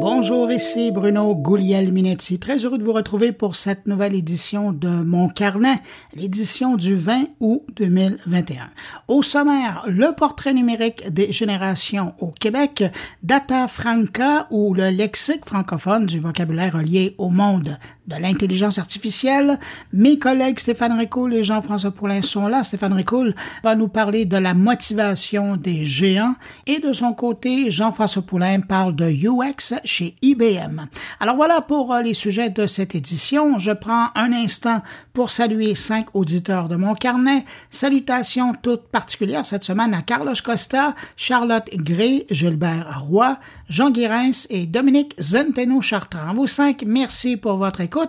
[0.00, 2.38] Bonjour, ici Bruno Gouliel-Minetti.
[2.38, 5.82] Très heureux de vous retrouver pour cette nouvelle édition de Mon Carnet,
[6.14, 8.70] l'édition du 20 août 2021.
[9.08, 12.82] Au sommaire, le portrait numérique des générations au Québec,
[13.22, 17.76] Data Franca ou le lexique francophone du vocabulaire relié au monde
[18.10, 19.58] de l'intelligence artificielle.
[19.92, 22.64] Mes collègues Stéphane Ricoul et Jean-François Poulain sont là.
[22.64, 26.34] Stéphane Ricoul va nous parler de la motivation des géants
[26.66, 30.86] et de son côté, Jean-François Poulain parle de UX chez IBM.
[31.20, 33.58] Alors voilà pour euh, les sujets de cette édition.
[33.58, 34.82] Je prends un instant
[35.12, 37.44] pour saluer cinq auditeurs de mon carnet.
[37.70, 44.66] Salutations toutes particulières cette semaine à Carlos Costa, Charlotte Gray, Gilbert Roy, Jean Guérens et
[44.66, 46.34] Dominique Zenteno-Chartrand.
[46.34, 47.99] Vous cinq, merci pour votre écoute.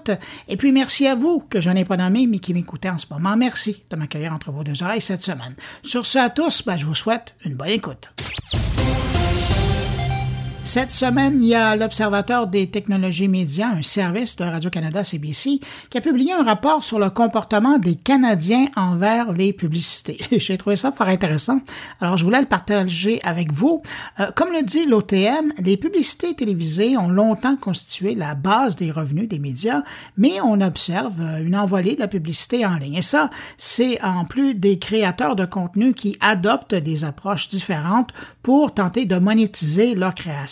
[0.48, 3.06] Et puis merci à vous, que je n'ai pas nommé, mais qui m'écoutez en ce
[3.12, 3.36] moment.
[3.38, 5.56] Merci de m'accueillir entre vos deux oreilles cette semaine.
[5.84, 8.10] Sur ce à tous, ben, je vous souhaite une bonne écoute.
[10.64, 15.60] Cette semaine, il y a l'Observateur des technologies médias, un service de Radio-Canada CBC,
[15.90, 20.18] qui a publié un rapport sur le comportement des Canadiens envers les publicités.
[20.32, 21.60] J'ai trouvé ça fort intéressant.
[22.00, 23.82] Alors, je voulais le partager avec vous.
[24.20, 29.28] Euh, comme le dit l'OTM, les publicités télévisées ont longtemps constitué la base des revenus
[29.28, 29.82] des médias,
[30.16, 32.96] mais on observe euh, une envolée de la publicité en ligne.
[32.96, 38.12] Et ça, c'est en plus des créateurs de contenu qui adoptent des approches différentes
[38.44, 40.51] pour tenter de monétiser leur création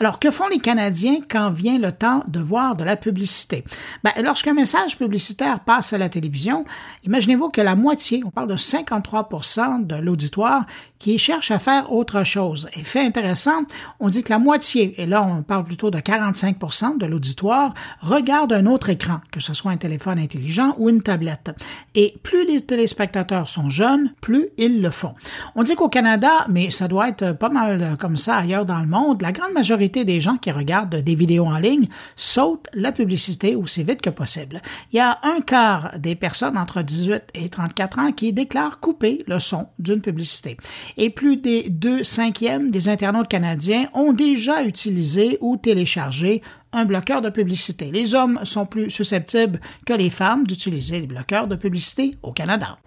[0.00, 3.64] Alors, que font les Canadiens quand vient le temps de voir de la publicité?
[4.04, 6.64] Ben, lorsqu'un message publicitaire passe à la télévision,
[7.04, 10.66] imaginez-vous que la moitié, on parle de 53% de l'auditoire,
[10.98, 12.68] qui cherche à faire autre chose.
[12.74, 13.64] Et fait intéressant,
[14.00, 18.52] on dit que la moitié, et là on parle plutôt de 45% de l'auditoire, regarde
[18.52, 21.50] un autre écran, que ce soit un téléphone intelligent ou une tablette.
[21.94, 25.14] Et plus les téléspectateurs sont jeunes, plus ils le font.
[25.54, 28.86] On dit qu'au Canada, mais ça doit être pas mal comme ça ailleurs dans le
[28.86, 33.54] monde, la grande majorité des gens qui regardent des vidéos en ligne sautent la publicité
[33.54, 34.60] aussi vite que possible.
[34.92, 39.24] Il y a un quart des personnes entre 18 et 34 ans qui déclarent couper
[39.26, 40.56] le son d'une publicité
[40.96, 46.42] et plus des deux cinquièmes des internautes canadiens ont déjà utilisé ou téléchargé
[46.72, 47.90] un bloqueur de publicité.
[47.90, 52.78] Les hommes sont plus susceptibles que les femmes d'utiliser des bloqueurs de publicité au Canada.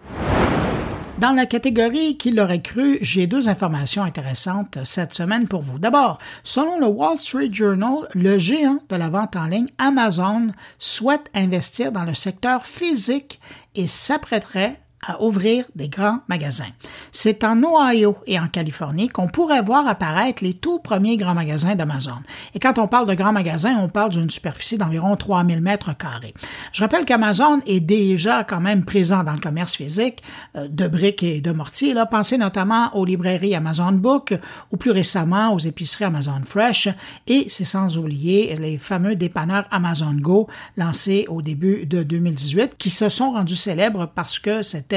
[1.20, 5.78] Dans la catégorie qui l'aurait cru, j'ai deux informations intéressantes cette semaine pour vous.
[5.78, 11.28] D'abord, selon le Wall Street Journal, le géant de la vente en ligne Amazon souhaite
[11.34, 13.38] investir dans le secteur physique
[13.74, 16.64] et s'apprêterait à ouvrir des grands magasins.
[17.12, 21.74] C'est en Ohio et en Californie qu'on pourrait voir apparaître les tout premiers grands magasins
[21.74, 22.18] d'Amazon.
[22.54, 26.34] Et quand on parle de grands magasins, on parle d'une superficie d'environ 3000 mètres carrés.
[26.72, 30.22] Je rappelle qu'Amazon est déjà quand même présent dans le commerce physique
[30.56, 31.94] euh, de briques et de mortiers.
[31.94, 34.34] Là, pensez notamment aux librairies Amazon Book
[34.70, 36.88] ou plus récemment aux épiceries Amazon Fresh
[37.26, 42.90] et c'est sans oublier les fameux dépanneurs Amazon Go lancés au début de 2018 qui
[42.90, 44.89] se sont rendus célèbres parce que cette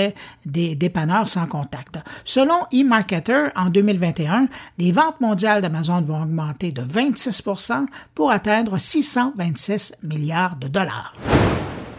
[0.45, 1.99] des dépanneurs sans contact.
[2.23, 9.97] Selon eMarketer, en 2021, les ventes mondiales d'Amazon vont augmenter de 26% pour atteindre 626
[10.03, 11.15] milliards de dollars.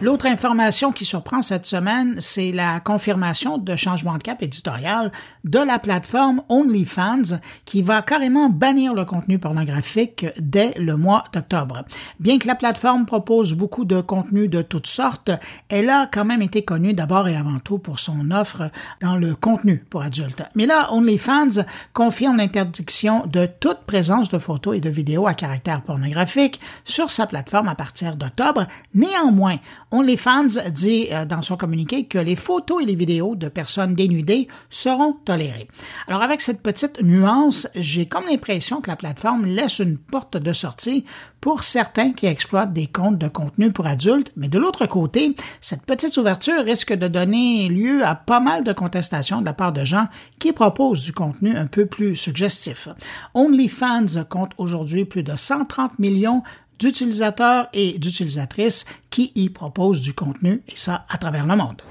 [0.01, 5.09] L'autre information qui surprend cette semaine, c'est la confirmation de changement de cap éditorial
[5.45, 11.85] de la plateforme OnlyFans qui va carrément bannir le contenu pornographique dès le mois d'octobre.
[12.19, 15.31] Bien que la plateforme propose beaucoup de contenu de toutes sortes,
[15.69, 18.69] elle a quand même été connue d'abord et avant tout pour son offre
[19.01, 20.43] dans le contenu pour adultes.
[20.55, 21.63] Mais là, OnlyFans
[21.93, 27.27] confirme l'interdiction de toute présence de photos et de vidéos à caractère pornographique sur sa
[27.27, 28.65] plateforme à partir d'octobre.
[28.93, 29.55] Néanmoins,
[29.95, 34.49] OnlyFans dit euh, dans son communiqué que les photos et les vidéos de personnes dénudées
[34.69, 35.69] seront tolérées.
[36.09, 40.51] Alors avec cette petite nuance, j'ai comme l'impression que la plateforme laisse une porte de
[40.51, 41.05] sortie
[41.39, 45.85] pour certains qui exploitent des comptes de contenu pour adultes, mais de l'autre côté, cette
[45.85, 49.85] petite ouverture risque de donner lieu à pas mal de contestations de la part de
[49.85, 50.07] gens
[50.39, 52.89] qui proposent du contenu un peu plus suggestif.
[53.33, 56.41] OnlyFans compte aujourd'hui plus de 130 millions
[56.79, 61.81] d'utilisateurs et d'utilisatrices qui y proposent du contenu, et ça à travers le monde.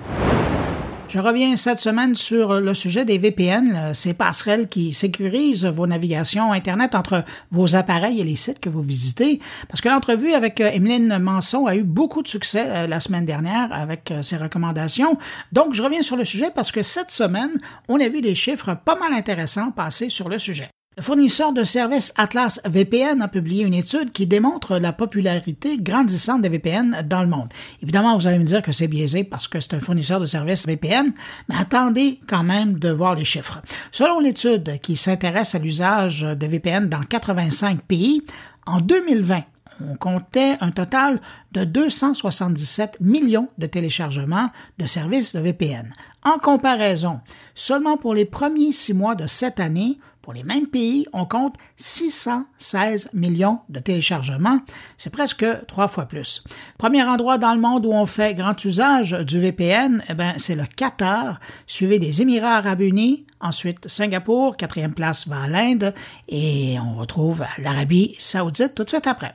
[1.14, 6.52] Je reviens cette semaine sur le sujet des VPN, ces passerelles qui sécurisent vos navigations
[6.52, 9.38] Internet entre vos appareils et les sites que vous visitez,
[9.69, 13.26] parce que l'entrevue avec euh, Emeline Manson a eu beaucoup de succès euh, la semaine
[13.26, 15.16] dernière avec euh, ses recommandations.
[15.52, 18.76] Donc, je reviens sur le sujet parce que cette semaine, on a vu des chiffres
[18.84, 20.69] pas mal intéressants passer sur le sujet.
[20.96, 26.43] Le fournisseur de services Atlas VPN a publié une étude qui démontre la popularité grandissante
[26.43, 27.49] des VPN dans le monde.
[27.82, 30.69] Évidemment, vous allez me dire que c'est biaisé parce que c'est un fournisseur de services
[30.69, 31.12] VPN,
[31.49, 33.61] mais attendez quand même de voir les chiffres.
[33.91, 38.23] Selon l'étude qui s'intéresse à l'usage de VPN dans 85 pays,
[38.64, 39.43] en 2020,
[39.81, 41.20] on comptait un total
[41.50, 45.93] de 277 millions de téléchargements de services de VPN.
[46.23, 47.19] En comparaison,
[47.56, 51.56] seulement pour les premiers six mois de cette année, pour les mêmes pays, on compte
[51.76, 54.58] 616 millions de téléchargements.
[54.96, 56.42] C'est presque trois fois plus.
[56.78, 60.54] Premier endroit dans le monde où on fait grand usage du VPN, eh ben, c'est
[60.54, 65.92] le Qatar, suivi des Émirats arabes unis, ensuite Singapour, quatrième place va à l'Inde,
[66.28, 69.34] et on retrouve l'Arabie saoudite tout de suite après.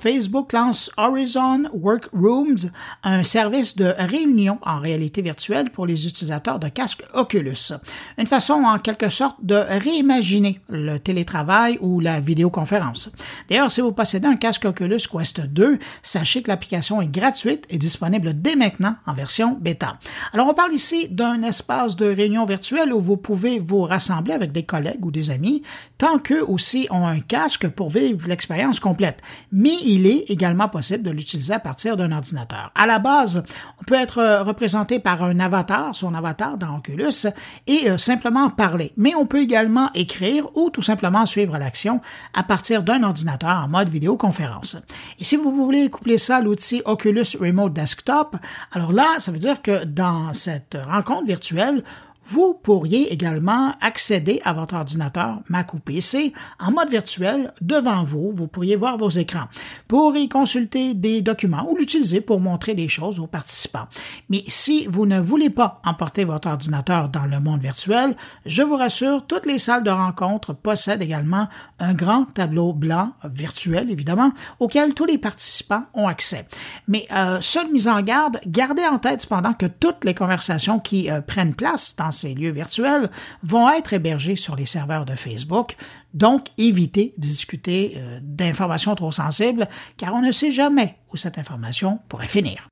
[0.00, 2.70] Facebook lance Horizon Workrooms,
[3.04, 7.74] un service de réunion en réalité virtuelle pour les utilisateurs de casques Oculus.
[8.16, 13.12] Une façon en quelque sorte de réimaginer le télétravail ou la vidéoconférence.
[13.48, 17.76] D'ailleurs, si vous possédez un casque Oculus Quest 2, sachez que l'application est gratuite et
[17.76, 19.98] disponible dès maintenant en version bêta.
[20.32, 24.52] Alors, on parle ici d'un espace de réunion virtuelle où vous pouvez vous rassembler avec
[24.52, 25.62] des collègues ou des amis,
[25.98, 29.18] tant qu'eux aussi ont un casque pour vivre l'expérience complète.
[29.52, 32.70] Mais il est également possible de l'utiliser à partir d'un ordinateur.
[32.76, 33.42] À la base,
[33.80, 37.26] on peut être euh, représenté par un avatar, son avatar dans Oculus,
[37.66, 38.92] et euh, simplement parler.
[38.96, 42.00] Mais on peut également écrire ou tout simplement suivre l'action
[42.34, 44.76] à partir d'un ordinateur en mode vidéoconférence.
[45.18, 48.36] Et si vous voulez coupler ça à l'outil Oculus Remote Desktop,
[48.72, 51.82] alors là, ça veut dire que dans cette rencontre virtuelle,
[52.30, 58.32] vous pourriez également accéder à votre ordinateur Mac ou PC en mode virtuel devant vous.
[58.36, 59.48] Vous pourriez voir vos écrans
[59.88, 63.88] pour y consulter des documents ou l'utiliser pour montrer des choses aux participants.
[64.28, 68.14] Mais si vous ne voulez pas emporter votre ordinateur dans le monde virtuel,
[68.46, 71.48] je vous rassure, toutes les salles de rencontre possèdent également
[71.80, 74.30] un grand tableau blanc virtuel, évidemment,
[74.60, 76.46] auquel tous les participants ont accès.
[76.86, 81.10] Mais euh, seule mise en garde, gardez en tête cependant que toutes les conversations qui
[81.10, 83.10] euh, prennent place dans ces lieux virtuels
[83.42, 85.76] vont être hébergés sur les serveurs de Facebook.
[86.14, 91.38] Donc, évitez de discuter euh, d'informations trop sensibles, car on ne sait jamais où cette
[91.38, 92.68] information pourrait finir.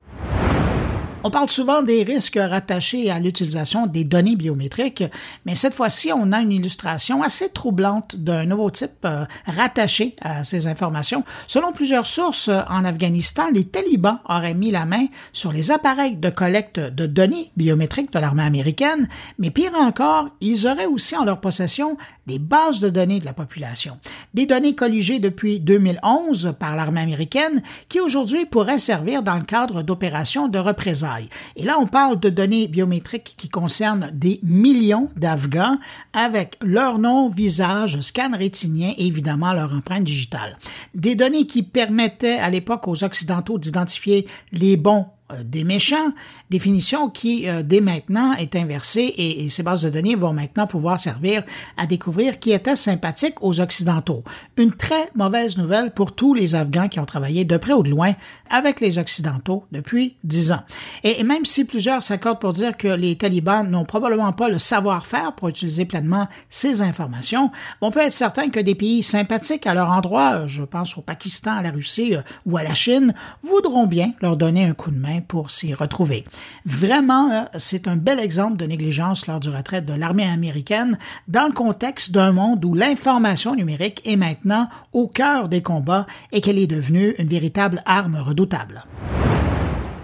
[1.21, 5.03] On parle souvent des risques rattachés à l'utilisation des données biométriques,
[5.45, 10.45] mais cette fois-ci, on a une illustration assez troublante d'un nouveau type euh, rattaché à
[10.45, 11.25] ces informations.
[11.45, 16.29] Selon plusieurs sources, en Afghanistan, les talibans auraient mis la main sur les appareils de
[16.29, 21.41] collecte de données biométriques de l'armée américaine, mais pire encore, ils auraient aussi en leur
[21.41, 23.97] possession des bases de données de la population.
[24.33, 29.81] Des données colligées depuis 2011 par l'armée américaine qui aujourd'hui pourraient servir dans le cadre
[29.81, 30.59] d'opérations de
[31.55, 35.77] Et là, on parle de données biométriques qui concernent des millions d'Afghans
[36.13, 40.57] avec leur nom, visage, scan rétinien et évidemment leur empreinte digitale.
[40.95, 45.05] Des données qui permettaient à l'époque aux Occidentaux d'identifier les bons
[45.43, 46.13] des méchants,
[46.49, 50.99] définition qui, euh, dès maintenant, est inversée et, ces bases de données vont maintenant pouvoir
[50.99, 51.43] servir
[51.77, 54.23] à découvrir qui était sympathique aux Occidentaux.
[54.57, 57.89] Une très mauvaise nouvelle pour tous les Afghans qui ont travaillé de près ou de
[57.89, 58.13] loin
[58.49, 60.61] avec les Occidentaux depuis dix ans.
[61.03, 65.33] Et, même si plusieurs s'accordent pour dire que les talibans n'ont probablement pas le savoir-faire
[65.33, 67.51] pour utiliser pleinement ces informations,
[67.81, 71.57] on peut être certain que des pays sympathiques à leur endroit, je pense au Pakistan,
[71.57, 74.97] à la Russie euh, ou à la Chine, voudront bien leur donner un coup de
[74.97, 76.25] main pour s'y retrouver.
[76.65, 81.53] Vraiment, c'est un bel exemple de négligence lors du retrait de l'armée américaine dans le
[81.53, 86.67] contexte d'un monde où l'information numérique est maintenant au cœur des combats et qu'elle est
[86.67, 88.83] devenue une véritable arme redoutable.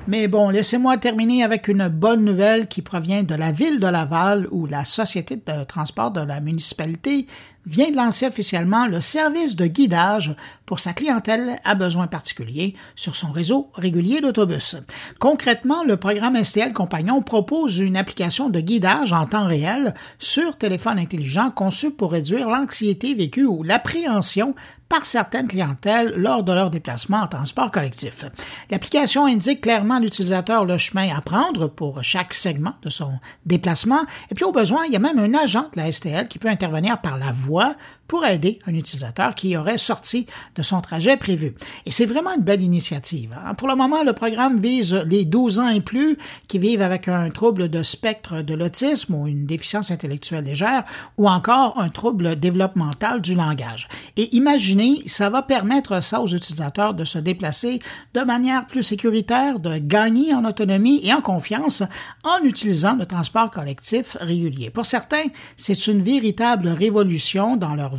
[0.07, 4.47] Mais bon, laissez-moi terminer avec une bonne nouvelle qui provient de la ville de Laval
[4.51, 7.25] où la société de transport de la municipalité
[7.65, 13.15] vient de lancer officiellement le service de guidage pour sa clientèle à besoins particuliers sur
[13.15, 14.75] son réseau régulier d'autobus.
[15.19, 20.99] Concrètement, le programme STL Compagnon propose une application de guidage en temps réel sur téléphone
[20.99, 24.55] intelligent conçue pour réduire l'anxiété vécue ou l'appréhension
[24.89, 28.25] par certaines clientèles lors de leur déplacement en transport collectif.
[28.69, 33.13] L'application indique clairement à l'utilisateur le chemin à prendre pour chaque segment de son
[33.45, 34.01] déplacement
[34.31, 36.49] et puis au besoin, il y a même un agent de la STL qui peut
[36.49, 37.75] intervenir par la voix
[38.07, 41.55] pour aider un utilisateur qui aurait sorti de son trajet prévu.
[41.85, 43.35] Et c'est vraiment une belle initiative.
[43.45, 43.53] Hein.
[43.55, 47.29] Pour le moment, le programme vise les 12 ans et plus qui vivent avec un
[47.29, 50.83] trouble de spectre de l'autisme ou une déficience intellectuelle légère
[51.17, 53.87] ou encore un trouble développemental du langage.
[54.17, 57.79] Et imaginez, ça va permettre ça aux utilisateurs de se déplacer
[58.13, 61.83] de manière plus sécuritaire, de gagner en autonomie et en confiance
[62.23, 64.69] en utilisant le transport collectif régulier.
[64.69, 65.25] Pour certains,
[65.57, 67.94] c'est une véritable révolution dans leur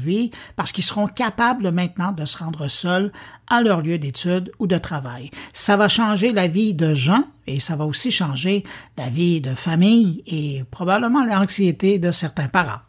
[0.57, 3.13] parce qu'ils seront capables maintenant de se rendre seuls
[3.49, 5.31] à leur lieu d'études ou de travail.
[5.53, 8.65] Ça va changer la vie de gens et ça va aussi changer
[8.97, 12.81] la vie de famille et probablement l'anxiété de certains parents.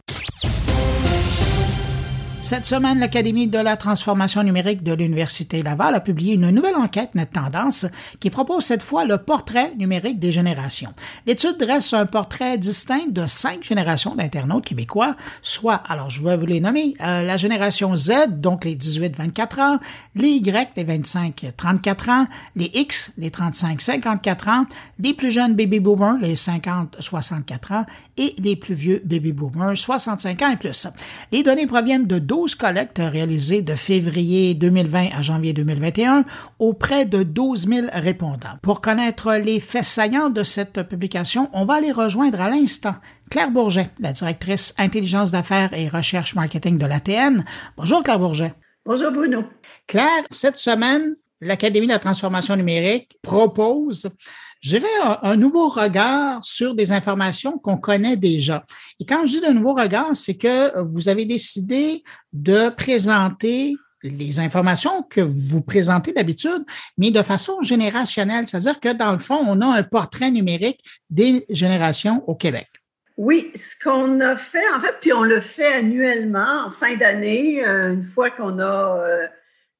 [2.40, 7.14] Cette semaine, l'Académie de la transformation numérique de l'Université Laval a publié une nouvelle enquête
[7.14, 7.84] Net Tendance
[8.20, 10.94] qui propose cette fois le portrait numérique des générations.
[11.26, 16.46] L'étude dresse un portrait distinct de cinq générations d'internautes québécois, soit, alors je vais vous
[16.46, 19.78] les nommer, euh, la génération Z, donc les 18-24 ans,
[20.14, 22.26] les Y, les 25-34 ans,
[22.56, 24.66] les X, les 35-54 ans,
[25.00, 30.42] les plus jeunes baby boomers, les 50-64 ans, et les plus vieux baby boomers, 65
[30.42, 30.86] ans et plus.
[31.30, 36.26] Les données proviennent de 12 collectes réalisées de février 2020 à janvier 2021
[36.58, 38.58] auprès de 12 000 répondants.
[38.60, 42.96] Pour connaître les faits saillants de cette publication, on va aller rejoindre à l'instant
[43.30, 47.44] Claire Bourget, la directrice intelligence d'affaires et recherche marketing de l'ATN.
[47.78, 48.52] Bonjour Claire Bourget.
[48.84, 49.44] Bonjour Bruno.
[49.86, 54.10] Claire, cette semaine, l'Académie de la transformation numérique propose
[54.60, 54.88] je dirais,
[55.22, 58.64] un, nouveau regard sur des informations qu'on connaît déjà.
[59.00, 64.40] Et quand je dis de nouveau regard, c'est que vous avez décidé de présenter les
[64.40, 66.64] informations que vous présentez d'habitude,
[66.96, 68.46] mais de façon générationnelle.
[68.46, 72.68] C'est-à-dire que dans le fond, on a un portrait numérique des générations au Québec.
[73.16, 77.66] Oui, ce qu'on a fait, en fait, puis on le fait annuellement en fin d'année,
[77.66, 79.26] euh, une fois qu'on a euh,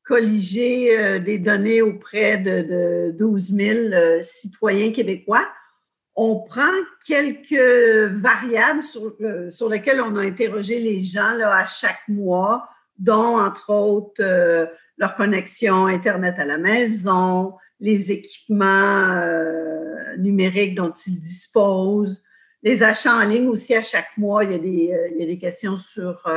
[0.09, 5.47] colliger euh, des données auprès de, 12 000 euh, citoyens québécois.
[6.17, 6.73] On prend
[7.07, 13.71] quelques variables sur, lesquelles on a interrogé les gens là, à chaque mois, dont entre
[13.71, 19.23] autres euh, leur connexion Internet à la maison, les équipements
[20.17, 22.25] numériques dont ils disposent,
[22.65, 24.43] les achats en ligne aussi à chaque mois.
[24.43, 26.29] Il y a des questions sur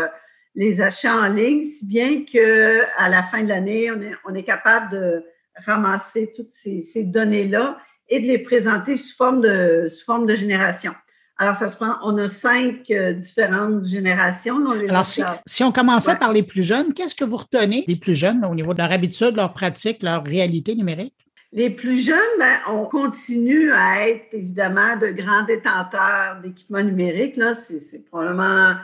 [0.55, 4.43] les achats en ligne, si bien qu'à la fin de l'année, on est, on est,
[4.43, 5.24] capable de
[5.65, 7.77] ramasser toutes ces, ces données-là
[8.10, 10.93] et de les présenter sous forme de, sous forme de génération.
[11.38, 14.63] Alors, ça se prend, on a cinq euh, différentes générations.
[14.88, 18.13] Alors, si, si, on commençait par les plus jeunes, qu'est-ce que vous retenez des plus
[18.13, 21.15] jeunes au niveau de leur habitude, leur pratique, leur réalité numérique?
[21.53, 27.38] Les plus jeunes, ben, on continue à être évidemment de grands détenteurs d'équipements numériques.
[27.38, 28.75] Là, c'est probablement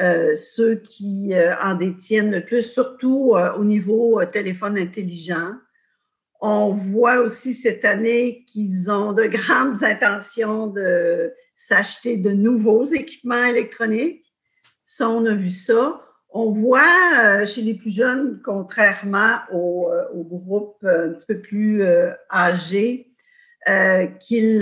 [0.00, 5.52] euh, ceux qui euh, en détiennent le plus, surtout euh, au niveau téléphone intelligent.
[6.40, 13.44] On voit aussi cette année qu'ils ont de grandes intentions de s'acheter de nouveaux équipements
[13.44, 14.24] électroniques.
[14.84, 16.00] Ça, on a vu ça.
[16.30, 21.84] On voit chez les plus jeunes, contrairement au, au groupe un petit peu plus
[22.32, 23.12] âgé,
[24.18, 24.58] qu'ils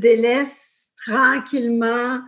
[0.00, 2.20] délaissent tranquillement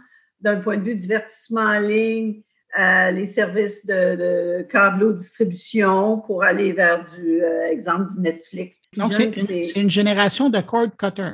[0.43, 2.43] d'un point de vue divertissement en ligne,
[2.79, 8.79] euh, les services de, de câble distribution pour aller vers du euh, exemple du Netflix.
[8.97, 11.33] Donc, c'est une, génération de cord cutter.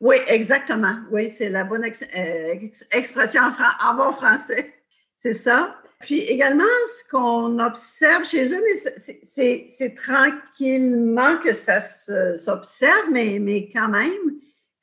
[0.00, 0.96] Oui, exactement.
[1.12, 2.54] Oui, c'est la bonne euh,
[2.90, 4.74] expression en, en, bon français.
[5.18, 5.74] C'est ça.
[6.00, 6.64] Puis également,
[6.98, 8.62] ce qu'on observe chez eux,
[9.22, 14.10] c'est tranquillement que ça s'observe, mais, mais quand même,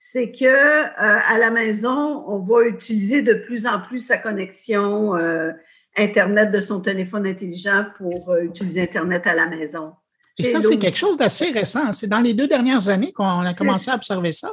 [0.03, 5.15] c'est que euh, à la maison, on va utiliser de plus en plus sa connexion
[5.15, 5.51] euh,
[5.95, 9.93] Internet de son téléphone intelligent pour euh, utiliser Internet à la maison.
[10.39, 11.93] Et ça, c'est quelque chose d'assez récent.
[11.93, 14.51] C'est dans les deux dernières années qu'on a commencé à observer ça.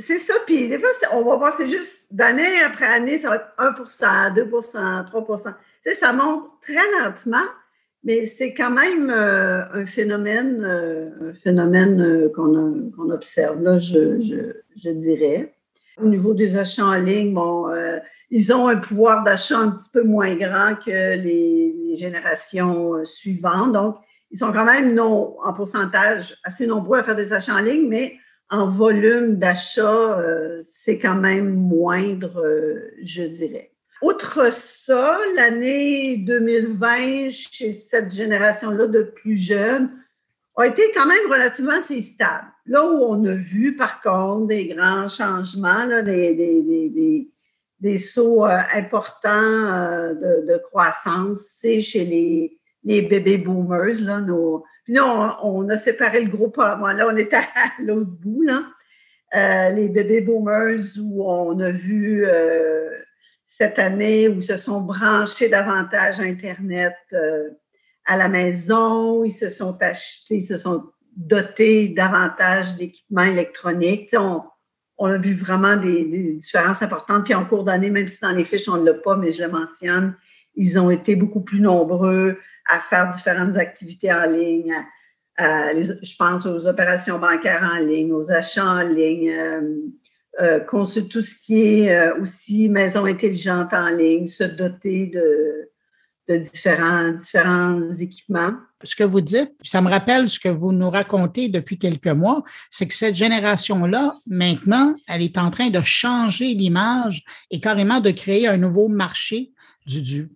[0.00, 0.34] C'est ça.
[0.44, 4.34] Puis des fois, on va voir, c'est juste d'année après année, ça va être 1%
[4.34, 5.50] 2 3 tu
[5.84, 7.46] sais, ça monte très lentement,
[8.04, 13.62] mais c'est quand même un phénomène, un phénomène qu'on observe.
[13.62, 14.52] Là, je
[14.82, 15.54] je dirais.
[16.00, 17.98] Au niveau des achats en ligne, bon, euh,
[18.30, 23.72] ils ont un pouvoir d'achat un petit peu moins grand que les, générations euh, suivantes.
[23.72, 23.96] Donc,
[24.30, 27.88] ils sont quand même non, en pourcentage assez nombreux à faire des achats en ligne,
[27.88, 28.16] mais
[28.50, 32.44] en volume d'achat, euh, c'est quand même moindre,
[33.02, 33.72] je dirais.
[34.00, 39.90] Outre ça, l'année 2020, chez cette génération-là de plus jeunes,
[40.56, 42.46] a été quand même relativement assez stable.
[42.66, 47.28] Là où on a vu, par contre, des grands changements, des,
[47.80, 54.02] des, sauts euh, importants euh, de, croissance, c'est chez les, les bébés boomers.
[54.02, 54.20] Là,
[54.84, 56.56] puis là, on, a séparé le groupe.
[56.56, 57.42] Là, on était à
[57.82, 58.42] l'autre bout.
[58.42, 58.64] Là.
[59.34, 62.26] Euh, les bébés boomers où on a vu
[63.48, 66.94] cette année où se sont branchés davantage Internet
[68.04, 70.84] à la maison, ils se sont achetés, ils se sont
[71.16, 74.14] dotés davantage d'équipements électroniques.
[74.16, 74.42] On,
[74.98, 77.24] on, a vu vraiment des, différences importantes.
[77.24, 79.42] Puis en cours d'année, même si dans les fiches, on ne l'a pas, mais je
[79.42, 80.14] le mentionne,
[80.54, 84.74] ils ont été beaucoup plus nombreux à faire différentes activités en ligne.
[85.38, 89.60] je pense aux opérations bancaires en ligne, aux achats en ligne, euh,
[90.40, 90.60] euh,
[91.10, 95.68] tout ce qui est euh, aussi maison intelligente en ligne, se doter de,
[96.38, 98.52] différents équipements.
[98.84, 102.42] Ce que vous dites, ça me rappelle ce que vous nous racontez depuis quelques mois,
[102.70, 108.10] c'est que cette génération-là, maintenant, elle est en train de changer l'image et carrément de
[108.10, 109.52] créer un nouveau marché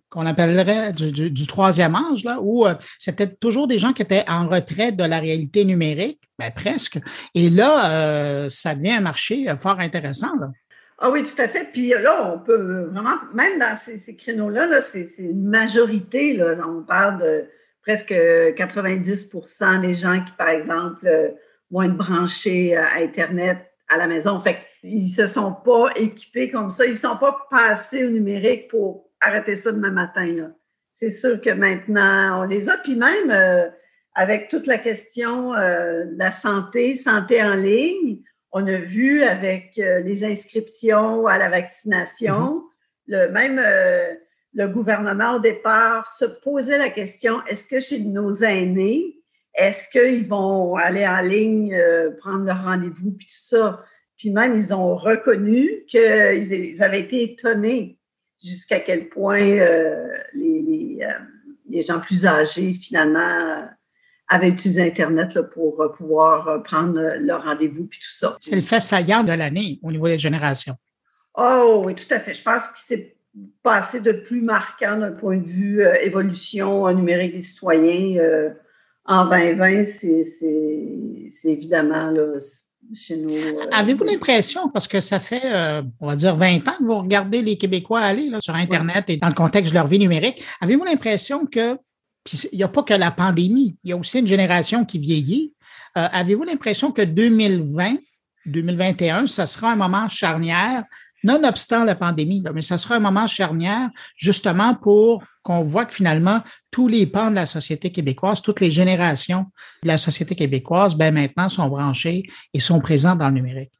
[0.09, 4.47] qu'on appellerait du, troisième âge, là, où euh, c'était toujours des gens qui étaient en
[4.47, 6.99] retrait de la réalité numérique, ben, presque.
[7.35, 10.31] Et là, euh, ça devient un marché fort intéressant.
[10.99, 11.69] Ah oui, tout à fait.
[11.71, 16.35] Puis là, on peut vraiment, même dans ces, créneaux-là, -là, c'est une majorité.
[16.35, 17.45] Là, on parle de
[17.81, 21.29] presque 90% des gens qui, par exemple, euh,
[21.69, 23.57] vont être branchés à Internet
[23.89, 24.39] à la maison.
[24.39, 26.85] Fait qu'ils ne se sont pas équipés comme ça.
[26.85, 30.51] Ils ne sont pas passés au numérique pour arrêter ça demain matin.
[30.93, 32.77] C'est sûr que maintenant, on les a.
[32.77, 33.69] Puis même euh,
[34.13, 39.79] avec toute la question euh, de la santé, santé en ligne, on a vu avec
[39.79, 42.63] euh, les inscriptions à la vaccination,
[43.07, 43.25] mm-hmm.
[43.25, 43.59] le, même
[44.53, 49.19] le gouvernement au départ se posait la question, est-ce que chez nos aînés,
[49.55, 53.83] est-ce qu'ils vont aller en ligne, euh, prendre leur rendez-vous, puis tout ça?
[54.17, 57.99] Puis même, ils ont reconnu qu'ils avaient été étonnés
[58.43, 60.99] jusqu'à quel point les,
[61.69, 63.67] les, gens plus âgés, finalement,
[64.27, 68.35] avaient utilisé Internet pour euh, pouvoir euh, prendre euh, leur rendez-vous puis tout ça.
[68.39, 70.75] C'est le fait saillant de l'année au niveau des générations.
[71.35, 72.33] Oh oui, tout à fait.
[72.33, 73.17] Je pense que c'est
[73.63, 78.53] passé de plus marquant d'un point de vue évolution numérique des citoyens.
[79.05, 82.39] en 2020, c'est évidemment là,
[82.93, 83.29] chez nous.
[83.71, 85.43] Avez-vous l'impression, parce que ça fait,
[85.99, 89.17] on va dire, 20 ans que vous regardez les Québécois aller là, sur Internet et
[89.17, 91.77] dans le contexte de leur vie numérique, avez-vous l'impression que
[92.31, 95.53] il n'y a pas que la pandémie, il y a aussi une génération qui vieillit.
[95.97, 97.97] Euh, avez-vous l'impression que 2020,
[98.45, 100.85] 2021, ce sera un moment charnière,
[101.23, 106.41] nonobstant la pandémie, mais ce sera un moment charnière justement pour qu'on voit que finalement,
[106.71, 109.45] tous les pans de la société québécoise, toutes les générations
[109.83, 113.71] de la société québécoise, ben maintenant sont branchés et sont présents dans le numérique.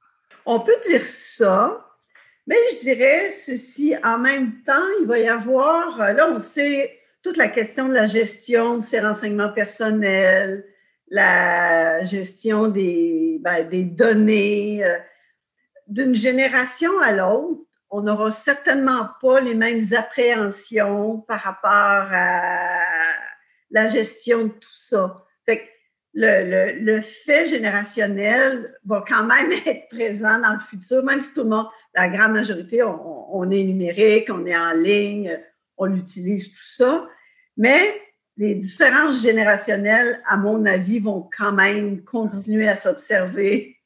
[0.46, 1.86] On peut dire ça,
[2.46, 7.38] mais je dirais ceci en même temps, il va y avoir, là, on sait toute
[7.38, 10.66] la question de la gestion de ces renseignements personnels,
[11.10, 14.86] la gestion des, ben, données.
[14.86, 14.98] Euh,
[15.88, 17.62] d'une génération à l'autre,
[17.96, 21.70] on n'aura certainement pas les mêmes appréhensions par rapport
[22.12, 22.80] à
[23.70, 25.24] la gestion de tout ça.
[25.46, 25.70] Fait
[26.16, 31.44] le, le, fait générationnel va quand même être présent dans le futur, même si tout
[31.44, 35.40] le monde, la grande majorité, on est numérique, on est en ligne,
[35.78, 37.08] on utilise tout ça.
[37.58, 38.02] Mais
[38.38, 43.78] les différences générationnelles, à mon avis, vont quand même continuer à s'observer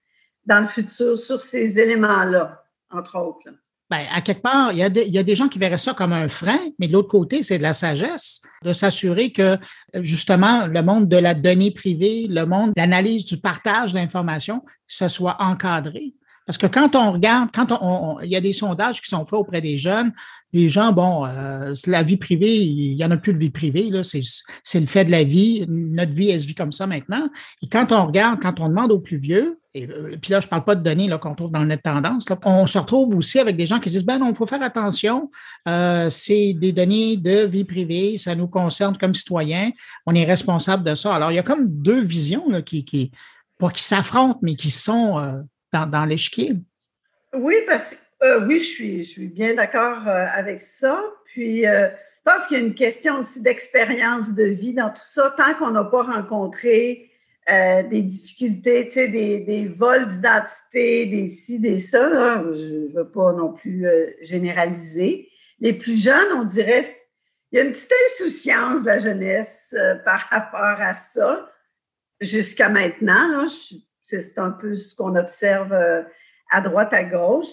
[0.46, 3.50] dans le futur sur ces éléments-là, entre autres.
[3.90, 6.60] Bien, à quelque part, il y, a des gens qui verraient ça comme un frein,
[6.78, 9.58] mais de l'autre côté, c'est de la sagesse de s'assurer que,
[10.02, 15.08] justement, le monde de la donnée privée, le monde de l'analyse du partage d'informations, ce
[15.08, 16.14] soit encadré.
[16.48, 19.38] Parce que quand on regarde, quand on, il y a des sondages qui sont faits
[19.38, 20.14] auprès des jeunes,
[20.54, 23.90] les gens, bon, euh, la vie privée, il y en a plus de vie privée,
[23.90, 24.22] là, c'est,
[24.64, 25.66] c'est le fait de la vie.
[25.68, 27.30] Notre vie, elle se vit comme ça maintenant.
[27.62, 30.48] Et quand on regarde, quand on demande aux plus vieux, et, euh, puis là, je
[30.48, 33.40] parle pas de données là, qu'on trouve dans net tendance, là, on se retrouve aussi
[33.40, 35.30] avec des gens qui disent, ben non, il faut faire attention,
[35.68, 39.72] euh, c'est des données de vie privée, ça nous concerne comme citoyens,
[40.06, 41.14] on est responsable de ça.
[41.14, 43.12] Alors, il y a comme deux visions là, qui, qui,
[43.60, 46.56] pas qui s'affrontent, mais qui sont euh, dans, dans l'échiquier?
[47.34, 51.04] Oui, parce que oui, je suis, je suis bien d'accord euh, avec ça.
[51.26, 55.06] Puis, euh, je pense qu'il y a une question aussi d'expérience de vie dans tout
[55.06, 55.34] ça.
[55.38, 57.12] Tant qu'on n'a pas rencontré
[57.50, 62.94] euh, des difficultés, tu sais, des, des vols d'identité, des ci, des ça, je ne
[62.94, 63.86] veux pas non plus
[64.22, 65.30] généraliser.
[65.60, 66.86] Les plus jeunes, on dirait,
[67.52, 71.50] il y a une petite insouciance de la jeunesse par rapport à ça
[72.20, 73.48] jusqu'à maintenant.
[73.48, 73.76] Je,
[74.08, 76.04] c'est un peu ce qu'on observe euh,
[76.50, 77.48] à droite, à gauche.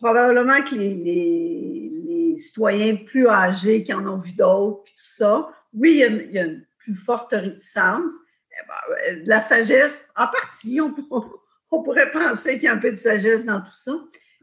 [0.00, 6.02] Probablement que les, citoyens plus âgés qui en ont vu d'autres, puis tout ça, oui,
[6.02, 8.12] il y, a, une plus forte réticence.
[8.50, 10.80] Eh ben, de la sagesse, en partie,
[11.70, 13.92] on, pourrait penser qu'il y a un peu de sagesse dans tout ça.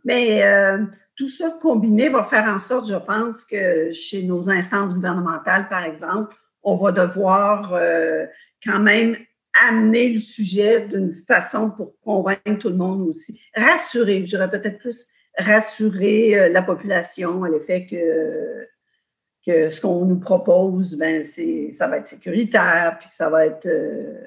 [0.06, 4.93] Mais euh, tout ça combiné va faire en sorte, je pense, que chez nos instances
[4.93, 8.25] gouvernementales, par exemple, on va devoir euh,
[8.63, 9.17] quand même
[9.67, 13.39] amener le sujet d'une façon pour convaincre tout le monde aussi.
[13.55, 18.67] Rassurer, je dirais peut-être plus rassurer euh, la population à l'effet que,
[19.45, 23.67] que ce qu'on nous propose, ben, ça va être sécuritaire, puis que ça va être
[23.67, 24.19] euh,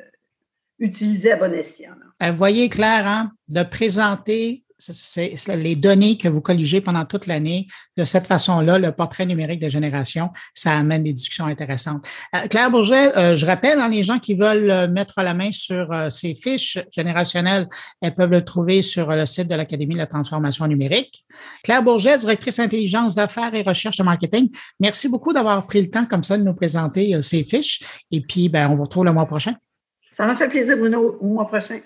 [0.79, 1.95] utilisé à bon escient.
[2.21, 7.67] Vous voyez, Claire, hein, de présenter c'est les données que vous colligez pendant toute l'année.
[7.97, 12.07] De cette façon-là, le portrait numérique de génération, ça amène des discussions intéressantes.
[12.35, 15.53] Euh, Claire Bourget, euh, je rappelle, hein, les gens qui veulent euh, mettre la main
[15.53, 17.67] sur ces fiches générationnelles,
[18.01, 21.25] elles peuvent le trouver sur le site de l'Académie de la transformation numérique.
[21.63, 26.07] Claire Bourget, directrice intelligence d'affaires et recherche de marketing, merci beaucoup d'avoir pris le temps
[26.07, 27.81] comme ça de nous présenter ces fiches.
[28.11, 29.55] Et puis, ben, on vous retrouve le mois prochain.
[30.13, 31.81] Ça m'a fait plaisir, Bruno, au mois prochain.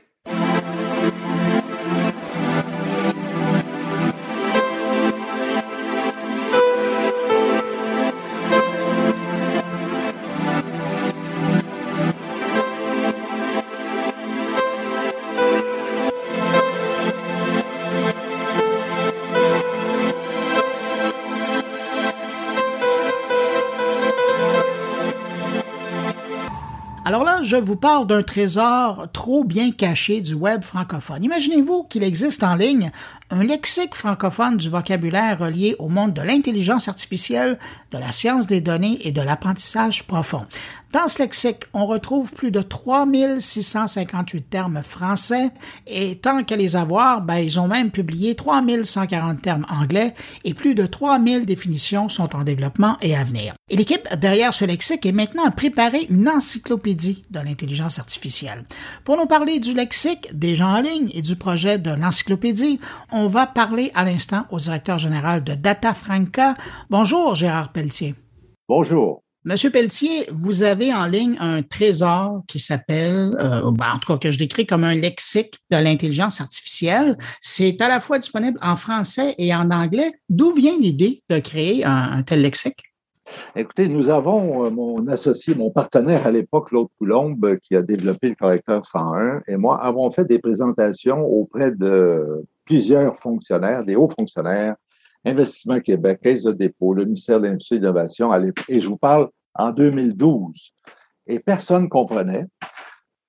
[27.44, 31.22] Je vous parle d'un trésor trop bien caché du web francophone.
[31.22, 32.90] Imaginez-vous qu'il existe en ligne
[33.31, 37.59] un lexique francophone du vocabulaire relié au monde de l'intelligence artificielle,
[37.91, 40.47] de la science des données et de l'apprentissage profond.
[40.95, 45.51] Dans ce lexique, on retrouve plus de 3658 termes français
[45.89, 50.77] et tant qu'à les avoir, ben, ils ont même publié 3140 termes anglais et plus
[50.77, 53.55] de 3000 définitions sont en développement et à venir.
[53.71, 58.65] Et l'équipe derrière ce lexique est maintenant à préparer une encyclopédie de l'intelligence artificielle.
[59.05, 62.79] Pour nous parler du lexique, des gens en ligne et du projet de l'encyclopédie,
[63.14, 66.57] on va parler à l'instant au directeur général de Data Franca.
[66.90, 68.16] Bonjour Gérard Pelletier.
[68.68, 69.22] Bonjour.
[69.44, 74.18] Monsieur Pelletier, vous avez en ligne un trésor qui s'appelle, euh, ben, en tout cas
[74.18, 77.16] que je décris comme un lexique de l'intelligence artificielle.
[77.40, 80.11] C'est à la fois disponible en français et en anglais.
[80.29, 82.83] D'où vient l'idée de créer un, tel lexique?
[83.55, 88.31] Écoutez, nous avons euh, mon associé, mon partenaire à l'époque, Claude Coulombe, qui a développé
[88.31, 94.09] le correcteur 101, et moi avons fait des présentations auprès de plusieurs fonctionnaires, des hauts
[94.09, 94.77] fonctionnaires
[95.24, 98.31] Investissement Québec, Caisse de dépôt, le ministère de l'Industrie et de l'Innovation,
[98.68, 100.72] et je vous parle en 2012.
[101.27, 102.46] Et personne ne comprenait.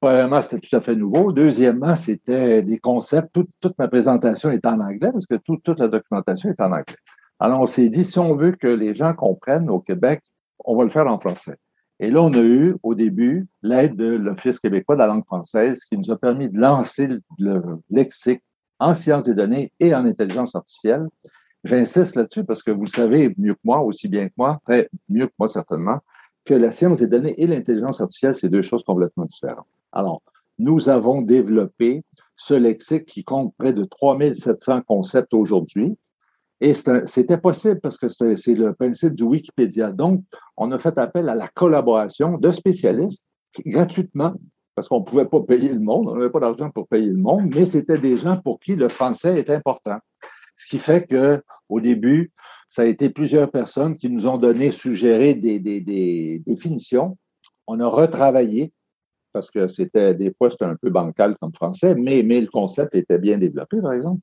[0.02, 1.32] Premièrement, c'était tout à fait nouveau.
[1.32, 3.30] Deuxièmement, c'était des concepts.
[3.32, 6.98] Toute, ma présentation est en anglais parce que toute la documentation est en anglais.
[7.40, 10.22] Alors, on s'est dit, si on veut que les gens comprennent au Québec,
[10.64, 11.56] on va le faire en français.
[12.00, 15.86] Et là, on a eu au début l'aide de l'Office québécois de la langue française
[15.86, 17.08] qui nous a permis de lancer
[17.40, 18.42] le lexique
[18.80, 21.08] en sciences des données et en intelligence artificielle.
[21.64, 24.90] J'insiste là-dessus parce que vous le savez mieux que moi, aussi bien que moi, très
[25.10, 26.00] mieux que moi certainement,
[26.44, 29.66] que la science des données et l'intelligence artificielle, c'est deux choses complètement différentes.
[29.92, 30.22] Alors,
[30.60, 32.04] nous avons développé
[32.36, 35.98] ce lexique qui compte près de 3700 concepts aujourd'hui.
[36.62, 39.92] Et c'était possible parce que c'est le principe du Wikipédia.
[39.92, 40.24] Donc,
[40.56, 43.24] on a fait appel à la collaboration de spécialistes
[43.66, 44.34] gratuitement,
[44.76, 47.18] parce qu'on ne pouvait pas payer le monde, on n'avait pas d'argent pour payer le
[47.18, 49.98] monde, mais c'était des gens pour qui le français est important.
[50.58, 52.32] Ce qui fait qu'au début,
[52.70, 57.18] ça a été plusieurs personnes qui nous ont donné, suggéré des, définitions.
[57.68, 58.74] On a retravaillé
[59.32, 63.18] parce que c'était des fois c'était un peu bancal comme français, mais, le concept était
[63.18, 64.22] bien développé, par exemple.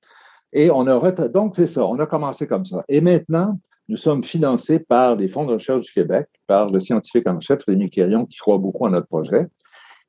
[0.53, 2.85] Et on a donc c'est ça, on a commencé comme ça.
[2.88, 7.27] Et maintenant, nous sommes financés par les fonds de recherche du Québec, par le scientifique
[7.27, 9.49] en chef Rémi Quérion, qui croit beaucoup à notre projet.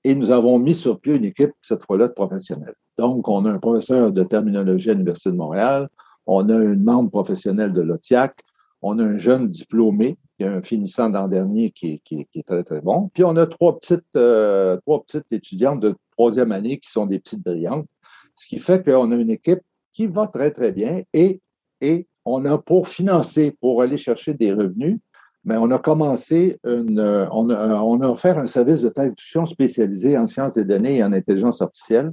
[0.04, 2.76] Et nous avons mis sur pied une équipe, cette fois-là, de professionnels.
[2.98, 5.90] Donc, on a un professeur de terminologie à l'Université de Montréal,
[6.26, 8.36] on a une membre professionnelle de l'OTIAC.
[8.82, 12.82] On a un jeune diplômé, qui est un finissant d'an dernier qui, est très, très
[12.82, 13.10] bon.
[13.14, 17.20] Puis on a trois petites, euh, trois petites étudiantes de troisième année qui sont des
[17.20, 17.88] petites brillantes.
[18.36, 19.62] Ce qui fait qu'on a une équipe
[19.92, 21.40] qui va très, très bien et,
[21.82, 25.00] et on a pour financer, pour aller chercher des revenus,
[25.46, 27.00] mais on a commencé une,
[27.32, 31.04] on a, on a offert un service de traduction spécialisé en sciences des données et
[31.04, 32.12] en intelligence artificielle.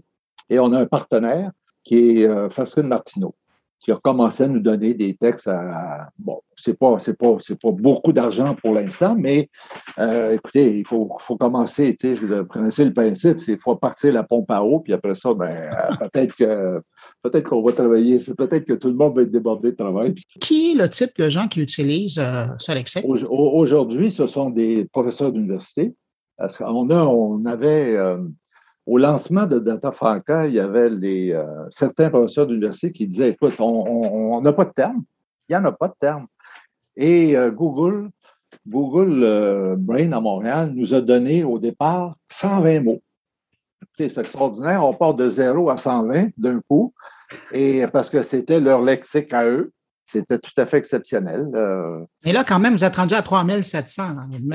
[0.48, 1.52] Et on a un partenaire
[1.84, 2.48] qui est euh,
[2.82, 3.34] Martineau
[3.80, 7.58] qui a commencé à nous donner des textes à, bon, c'est pas, c'est pas, c'est
[7.58, 9.48] pas beaucoup d'argent pour l'instant, mais
[9.98, 12.26] euh, écoutez, il faut, faut commencer, tu sais,
[12.84, 16.34] le principe, c'est faut partir la pompe à eau, puis après ça, ben, euh, peut-être
[16.36, 16.82] que
[17.22, 20.14] peut-être qu'on va travailler, peut-être que tout le monde va être débordé de travail.
[20.40, 22.46] Qui est le type de gens qui utilisent euh?
[23.04, 25.94] Aujourd'hui, ce sont des professeurs d'université.
[26.60, 27.96] On, a, on avait
[28.86, 33.30] au lancement de Data Franca, il y avait les, euh, certains professeurs d'université qui disaient
[33.30, 35.04] Écoute, on n'a pas de terme.
[35.48, 36.26] Il n'y en a pas de terme.
[36.96, 38.10] Et euh, Google
[38.66, 43.00] Google euh, Brain à Montréal nous a donné au départ 120 mots.
[43.96, 44.84] C'est extraordinaire.
[44.84, 46.92] On part de 0 à 120 d'un coup,
[47.52, 49.72] et parce que c'était leur lexique à eux.
[50.06, 51.48] C'était tout à fait exceptionnel.
[51.54, 52.04] Euh.
[52.24, 54.02] Et là, quand même, vous êtes rendu à 3700.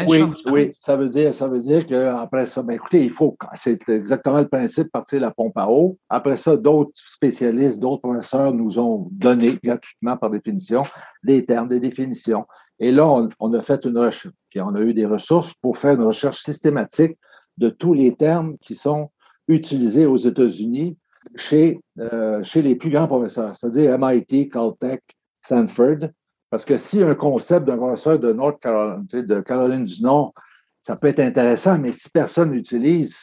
[0.10, 3.88] Oui, oui, ça veut dire, ça veut dire qu'après ça, ben, écoutez, il faut, c'est
[3.88, 5.98] exactement le principe, partir la pompe à eau.
[6.10, 10.84] Après ça, d'autres spécialistes, d'autres professeurs nous ont donné gratuitement, par définition,
[11.24, 12.46] des termes, des définitions.
[12.78, 13.08] Et là,
[13.40, 16.42] on, a fait une recherche, puis on a eu des ressources pour faire une recherche
[16.42, 17.18] systématique
[17.58, 19.10] de tous les termes qui sont
[19.48, 20.98] utilisés aux États-Unis
[21.36, 25.02] chez, euh, chez les plus grands professeurs, c'est-à-dire MIT, Caltech,
[25.44, 26.10] Stanford.
[26.50, 30.34] Parce que si un concept d'un professeur de North Caroline, de Caroline du Nord,
[30.82, 33.18] ça peut être intéressant, mais si personne l'utilise,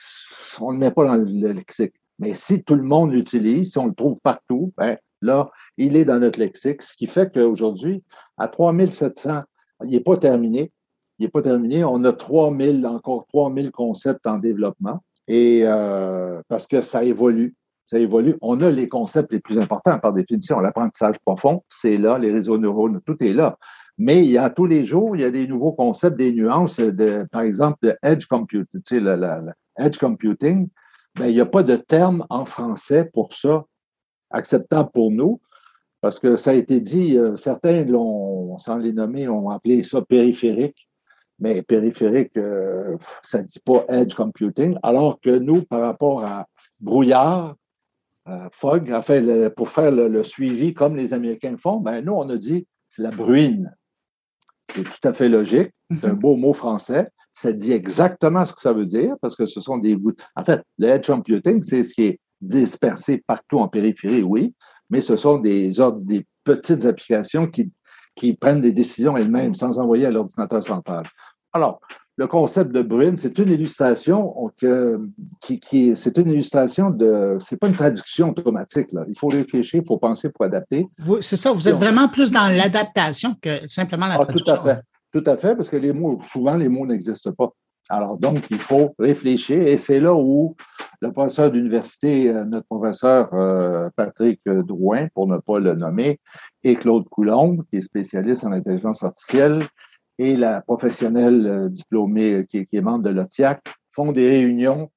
[0.61, 1.95] on ne le met pas dans le lexique.
[2.19, 6.05] Mais si tout le monde l'utilise, si on le trouve partout, ben, là, il est
[6.05, 8.03] dans notre lexique, ce qui fait qu'aujourd'hui,
[8.37, 9.43] à 3700,
[9.85, 10.73] il n'est pas terminé.
[11.19, 11.85] Il n'est pas terminé.
[11.85, 15.03] On a 3000, encore 3000 concepts en développement.
[15.33, 17.55] Et euh, parce que ça évolue
[17.93, 18.37] ça évolue.
[18.41, 20.61] On a les concepts les plus importants par définition.
[20.61, 23.59] L'apprentissage profond, c'est là, les réseaux neurones, tout est là.
[23.99, 26.81] Mais il y a tous les jours, il y a des nouveaux concepts, des nuances,
[26.81, 28.65] de, par exemple, de edge computing.
[28.83, 29.45] Tu sais,
[29.77, 30.71] edge computing,
[31.19, 33.65] ben, il n'y a pas de terme en français pour ça
[34.31, 35.43] acceptable pour nous,
[36.01, 40.01] parce que ça a été dit, euh, certains l'ont, sans les nommer, ont appelé ça
[40.01, 40.89] périphérique,
[41.43, 46.47] mais périphérique, euh, ça ne dit pas edge computing, alors que nous, par rapport à
[46.81, 47.57] brouillard,
[48.29, 52.37] euh, Fogg, fait, pour faire le, suivi comme les Américains font, ben, nous, on a
[52.37, 53.75] dit c'est la bruine.
[54.73, 55.73] C'est tout à fait logique.
[55.91, 56.19] C'est un mhm.
[56.19, 57.09] beau mot français.
[57.35, 59.99] Ça dit exactement ce que ça veut dire parce que ce sont des.
[60.37, 64.55] En fait, le edge computing, c'est ce qui est dispersé partout en périphérie, oui,
[64.91, 67.73] mais ce sont des, des petites applications qui,
[68.15, 71.09] qui prennent des décisions elles-mêmes sans envoyer à l'ordinateur central.
[71.53, 71.81] Alors,
[72.19, 74.35] le concept de bruine, c'est une illustration
[75.41, 78.89] qui, qui c'est une illustration de, c'est pas une traduction automatique.
[78.93, 79.05] Là.
[79.09, 80.87] Il faut réfléchir, il faut penser pour adapter.
[81.21, 84.55] C'est ça, vous êtes vraiment plus dans l'adaptation que simplement la traduction.
[84.55, 84.81] Ah, tout à fait,
[85.13, 87.49] tout à fait, parce que les mots, souvent les mots n'existent pas.
[87.89, 90.55] Alors donc, il faut réfléchir et c'est là où
[91.01, 96.21] le professeur d'université, euh, notre professeur euh, Patrick Drouin, pour ne pas le nommer,
[96.63, 99.65] et Claude Coulombe, qui est spécialiste en intelligence artificielle,
[100.23, 104.91] et la professionnelle euh, diplômée euh, qui, est membre de l'OTIAC font des réunions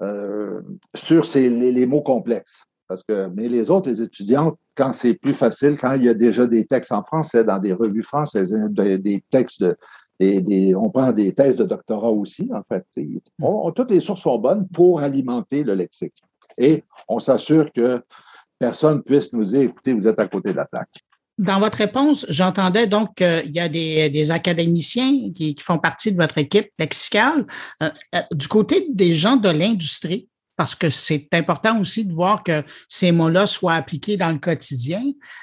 [0.00, 0.60] euh,
[0.94, 2.62] sur les, mots complexes.
[2.86, 6.14] Parce que, mais les autres, les étudiantes, quand c'est plus facile, quand il y a
[6.14, 9.76] déjà des textes en français dans des revues françaises, des, textes de,
[10.20, 12.86] des, on prend des thèses de doctorat aussi, en fait.
[13.74, 16.14] toutes les sources sont bonnes pour alimenter le lexique.
[16.56, 18.00] Et on s'assure que
[18.58, 21.04] personne puisse nous dire, écoutez, vous êtes à côté de la plaque.
[21.38, 26.38] Dans votre réponse, j'entendais donc qu'il y a des, académiciens qui, font partie de votre
[26.38, 27.46] équipe lexicale.
[27.82, 32.42] Euh, euh, du côté des gens de l'industrie, parce que c'est important aussi de voir
[32.42, 35.00] que ces mots-là soient appliqués dans le quotidien.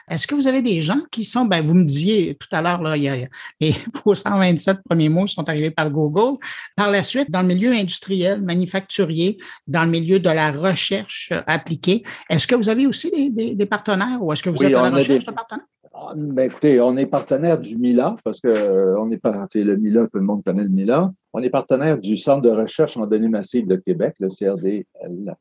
[0.10, 2.82] Est-ce que vous avez des gens qui sont, ben, vous me disiez tout à l'heure,
[2.82, 3.16] là, il y a,
[3.62, 3.74] les
[4.14, 6.38] 127 premiers mots sont arrivés par Google.
[6.76, 12.04] Par la suite, dans le milieu industriel, manufacturier, dans le milieu de la recherche appliquée,
[12.30, 15.24] est-ce que vous avez aussi des, partenaires ou est-ce que vous êtes à la recherche
[15.24, 15.66] de partenaires?
[15.98, 20.08] Ah, ben, écoutez, on est partenaire du MILA, parce que euh, on est le MILA,
[20.08, 21.14] tout le monde connaît le MILA.
[21.32, 25.38] On est partenaire du Centre de recherche en données massives de Québec, le CRDL.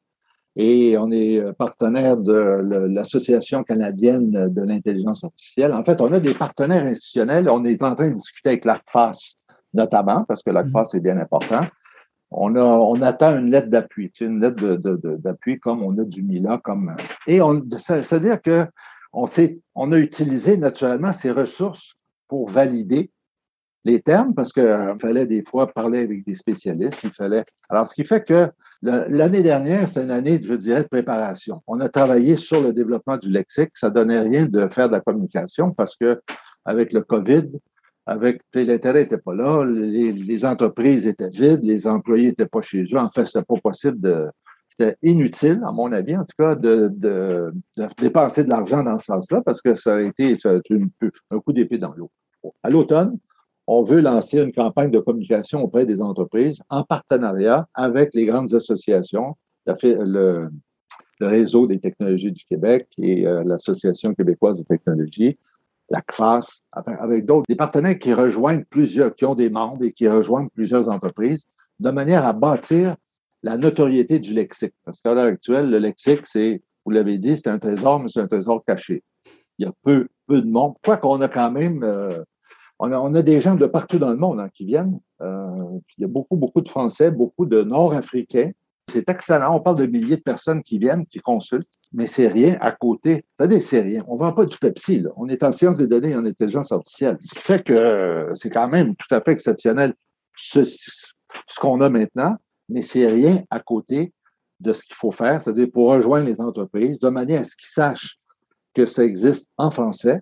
[0.55, 5.73] Et on est euh, partenaire de l'Association canadienne de l'intelligence artificielle.
[5.73, 7.51] En fait, on a des partenaires institutionnels.
[7.51, 9.35] On est en train de discuter avec l'ACFAS,
[9.73, 11.63] notamment, parce que l'ACFAS est bien important.
[12.31, 14.77] On, a, on attend une lettre d'appui, une lettre
[15.17, 16.61] d'appui comme on a du MILA.
[16.63, 16.95] Comme,
[17.27, 17.41] et
[17.77, 18.67] c'est-à-dire que
[19.15, 21.95] on, a utilisé naturellement ces ressources
[22.29, 23.11] pour valider
[23.85, 27.01] les termes parce qu'il euh, fallait des fois parler avec des spécialistes.
[27.05, 27.45] Il fallait.
[27.69, 28.51] Alors, ce qui fait que
[28.83, 31.63] l'année dernière, c'est une année, je dirais, de préparation.
[31.67, 33.71] On a travaillé sur le développement du lexique.
[33.75, 36.21] Ça donnait rien de faire de la communication parce que
[36.65, 37.51] avec le COVID,
[38.07, 42.83] avec l'intérêt n'était pas là, les, les, entreprises étaient vides, les employés n'étaient pas chez
[42.83, 42.99] eux.
[42.99, 44.29] En fait, c'était pas possible de,
[44.77, 46.93] c'était inutile, à mon avis, en tout cas, de,
[47.99, 50.37] dépenser de l'argent dans ce sens-là, parce que ça a été
[51.31, 52.11] un coup d'épée dans l'eau.
[52.63, 53.19] À l'automne,
[53.67, 58.53] on veut lancer une campagne de communication auprès des entreprises en partenariat avec les grandes
[58.53, 60.49] associations, le,
[61.21, 65.39] réseau des technologies du Québec et euh, l'Association québécoise de technologie,
[65.89, 70.09] la CFAS, avec d'autres, des partenaires qui rejoignent plusieurs, qui ont des membres et qui
[70.09, 71.45] rejoignent plusieurs entreprises,
[71.79, 72.97] de manière à bâtir
[73.45, 74.73] la notoriété du lexique.
[74.85, 78.21] Parce qu'à l'heure actuelle, le lexique, c'est, vous l'avez dit, c'est un trésor, mais c'est
[78.21, 79.05] un trésor caché.
[79.59, 80.75] Il y a peu, peu de monde.
[80.83, 82.23] Quoi qu'on a quand même, euh,
[82.79, 84.99] On a, des gens de partout dans le monde hein, qui viennent.
[85.21, 88.51] Euh, il y a beaucoup, beaucoup de Français, beaucoup de Nord-Africains.
[88.91, 89.55] C'est excellent.
[89.55, 93.27] On parle de milliers de personnes qui viennent, qui consultent, mais c'est rien à côté.
[93.37, 94.05] C'est-à-dire, c'est rien.
[94.09, 95.01] On ne vend pas du Pepsi.
[95.01, 95.11] Là.
[95.17, 97.19] On est en sciences des données et en intelligence artificielle.
[97.21, 99.93] Ce qui fait que c'est quand même tout à fait exceptionnel
[100.35, 102.37] ce, ce qu'on a maintenant,
[102.69, 104.13] mais c'est rien à côté
[104.61, 107.69] de ce qu'il faut faire, c'est-à-dire pour rejoindre les entreprises, de manière à ce qu'ils
[107.69, 108.19] sachent
[108.73, 110.21] que ça existe en français,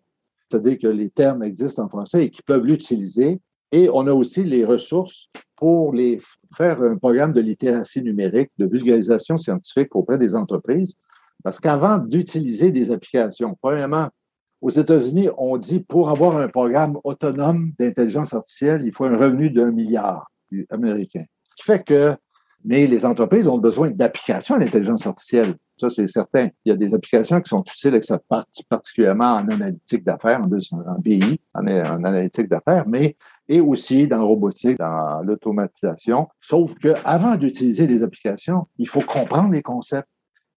[0.48, 3.40] c'est-à-dire que les termes existent en français et qu'ils peuvent l'utiliser.
[3.70, 6.20] Et on a aussi les ressources pour les
[6.54, 10.94] faire un programme de littératie numérique, de vulgarisation scientifique auprès des entreprises.
[11.42, 14.08] Parce qu'avant d'utiliser des applications, premièrement,
[14.60, 19.50] aux États-Unis, on dit pour avoir un programme autonome d'intelligence artificielle, il faut un revenu
[19.50, 20.30] d'un milliard
[20.70, 21.24] américain.
[21.50, 22.14] Ce qui fait que,
[22.64, 25.54] mais les entreprises ont besoin d'applications à l'intelligence artificielle.
[25.78, 26.48] Ça, c'est certain.
[26.64, 27.98] Il y a des applications qui sont utiles,
[28.68, 33.16] particulièrement en analytique d'affaires, en, BI, en, en analytique d'affaires, mais
[33.48, 36.28] et aussi dans la robotique, dans l'automatisation.
[36.40, 40.08] Sauf qu'avant d'utiliser les applications, il faut comprendre les concepts.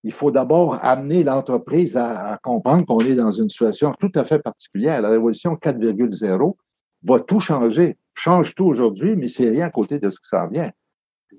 [0.03, 4.23] Il faut d'abord amener l'entreprise à, à, comprendre qu'on est dans une situation tout à
[4.23, 5.01] fait particulière.
[5.01, 6.55] La révolution 4,0
[7.03, 10.47] va tout changer, change tout aujourd'hui, mais c'est rien à côté de ce qui s'en
[10.47, 10.69] vient.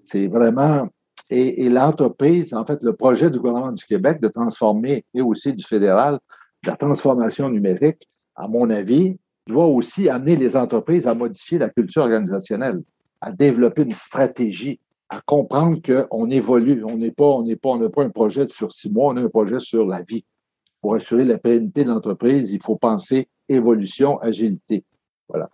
[0.05, 0.88] C'est vraiment
[1.29, 5.64] et, l'entreprise, en fait, le projet du gouvernement du Québec de transformer, et aussi du
[5.64, 6.18] fédéral,
[6.64, 12.03] la transformation numérique, à mon avis, doit aussi amener les entreprises à modifier la culture
[12.03, 12.83] organisationnelle,
[13.20, 16.85] à développer une stratégie, à comprendre qu'on évolue.
[16.85, 19.29] On n'est pas, pas, on n'a pas un projet sur six mois, on a un
[19.29, 20.25] projet sur la vie.
[20.81, 24.85] Pour assurer la pérennité de l'entreprise, il faut penser évolution, agilité.
[25.29, 25.49] Voilà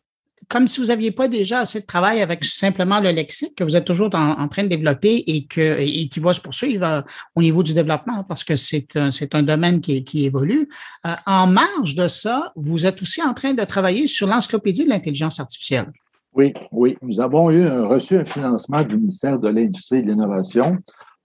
[0.53, 3.75] comme si vous n'aviez pas déjà assez de travail avec simplement le lexique que vous
[3.75, 7.01] êtes toujours en, train de développer et, qui va se poursuivre euh,
[7.35, 10.69] au niveau du développement parce que c'est un, domaine qui, qui évolue.
[11.07, 14.91] Euh, en marge de ça, vous êtes aussi en train de travailler sur l'encyclopédie de
[14.91, 15.91] l'intelligence artificielle.
[16.35, 16.99] Oui, oui.
[17.01, 20.77] Nous avons eu reçu un financement du ministère de l'Industrie et de l'Innovation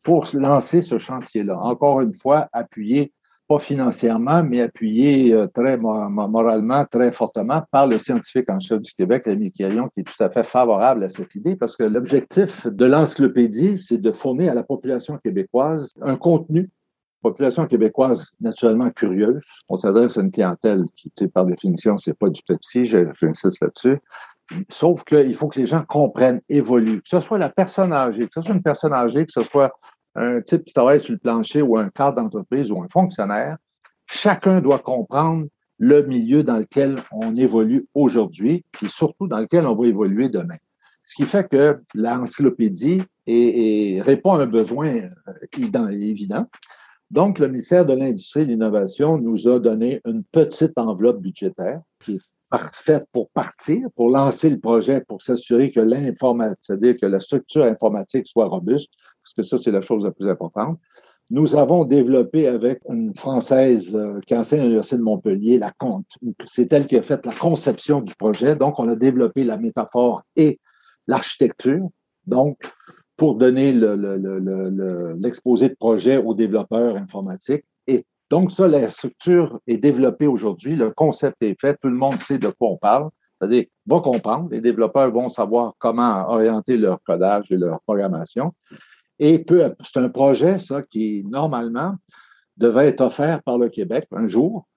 [0.06, 1.60] pour lancer ce chantier-là.
[1.60, 3.12] Encore une fois, appuyé
[3.48, 8.92] pas financièrement, mais appuyé euh, très moralement, très fortement par le scientifique en chef du
[8.94, 12.68] Québec, Rémi Quirion, qui est tout à fait favorable à cette idée, parce que l'objectif
[12.68, 16.70] de l'encyclopédie, c'est de fournir à la population québécoise un contenu
[17.22, 19.42] population québécoise naturellement curieuse.
[19.70, 24.00] On s'adresse à une clientèle qui, par définition, c'est pas du Pepsi, j'insiste là-dessus.
[24.70, 28.34] Sauf qu'il faut que les gens comprennent, évoluent, que ce soit la personne âgée, que
[28.34, 29.74] ce soit une personne âgée, que ce soit
[30.18, 33.58] un type qui travaille sur le plancher ou un cadre d'entreprise ou un fonctionnaire,
[34.08, 35.48] chacun doit comprendre
[35.80, 40.58] le milieu dans lequel on évolue aujourd'hui, et surtout dans lequel on va évoluer demain.
[41.04, 46.46] Ce qui fait que l'encyclopédie répond à un besoin euh, évident.
[47.12, 51.82] Donc, le ministère de l'Industrie et de l'Innovation nous a donné une petite enveloppe budgétaire
[52.00, 57.06] qui est parfaite pour partir, pour lancer le projet, pour s'assurer que l'informatique, c'est-à-dire que
[57.06, 58.92] la structure informatique soit robuste,
[59.28, 60.80] parce que ça, c'est la chose la plus importante.
[61.30, 66.06] Nous avons développé avec une Française euh, qui enseigne à l'Université de Montpellier la compte.
[66.46, 68.56] C'est elle qui a fait la conception du projet.
[68.56, 70.62] Donc, on a développé la métaphore et
[71.08, 71.90] l'architecture.
[72.26, 72.58] Donc,
[73.18, 77.66] pour donner l'exposé de projet aux développeurs informatiques.
[77.88, 80.78] Et donc, ça, la structure est développée aujourd'hui.
[80.78, 81.78] Le concept est fait.
[81.82, 83.10] Tout le monde sait de quoi on parle.
[83.38, 84.50] C'est-à-dire, va comprendre.
[84.52, 88.54] Les développeurs vont savoir comment orienter leur codage et leur programmation.
[89.20, 89.44] Et
[89.84, 91.96] c'est un projet, ça, qui normalement
[92.56, 94.68] devait être offert par le Québec un jour.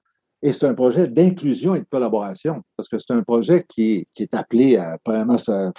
[0.42, 4.34] Et c'est un projet d'inclusion et de collaboration, parce que c'est un projet qui, est
[4.34, 5.70] appelé à, vraiment, ça,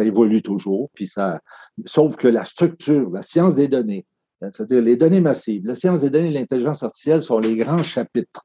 [0.00, 1.40] évolue toujours, puis ça,
[1.84, 4.04] sauf que la structure, la science des données,
[4.40, 8.44] c'est-à-dire les données massives, la science des données et l'intelligence artificielle sont les grands chapitres.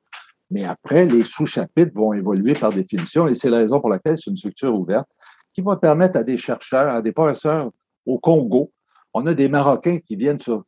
[0.52, 4.30] Mais après, les sous-chapitres vont évoluer par définition, et c'est la raison pour laquelle c'est
[4.30, 5.08] une structure ouverte
[5.54, 7.72] qui va permettre à des chercheurs, à des professeurs
[8.06, 8.72] au Congo,
[9.14, 10.64] on a des Marocains qui viennent sur,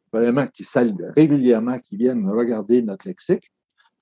[0.54, 0.66] qui
[1.16, 3.52] régulièrement, qui viennent regarder notre lexique.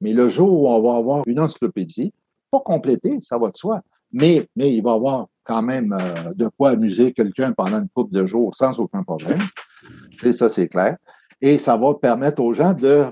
[0.02, 2.13] Mais le jour où on va avoir une encyclopédie,
[2.52, 6.34] pas complétée, ça va de soi, mais, mais il va y avoir quand même euh,
[6.34, 9.39] de quoi amuser quelqu'un pendant une couple de jours sans aucun problème.
[10.23, 10.97] Et ça, c'est clair.
[11.41, 13.06] Et ça va permettre aux gens de,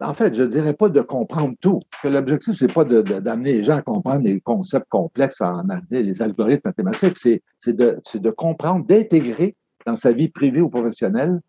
[0.00, 2.84] en fait, je ne dirais pas de comprendre tout, parce que l'objectif, ce n'est pas
[2.84, 8.86] d'amener les gens à comprendre les concepts complexes en les algorithmes mathématiques, c'est de comprendre,
[8.86, 11.40] d'intégrer dans sa vie privée ou professionnelle,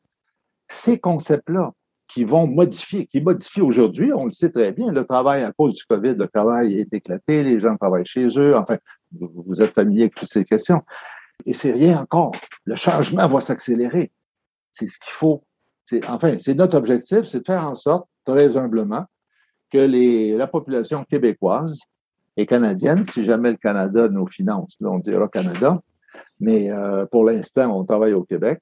[0.70, 1.74] ces concepts-là
[2.08, 5.74] qui vont modifier, qui modifient aujourd'hui, on le sait très bien, le travail à cause
[5.74, 8.78] du COVID, le travail est éclaté, les gens travaillent chez eux, enfin,
[9.12, 10.82] vous êtes familier avec toutes ces questions.
[11.46, 12.32] Et c'est rien encore.
[12.66, 14.12] Le changement va s'accélérer.
[14.72, 15.44] C'est ce qu'il faut.
[16.08, 19.06] Enfin, c'est notre objectif, c'est de faire en sorte, très humblement,
[19.72, 21.80] que la population québécoise
[22.36, 23.04] et canadienne.
[23.04, 25.82] Si jamais le Canada nous finance, là, on dira Canada.
[26.40, 28.60] Mais euh, pour l'instant, on travaille au Québec.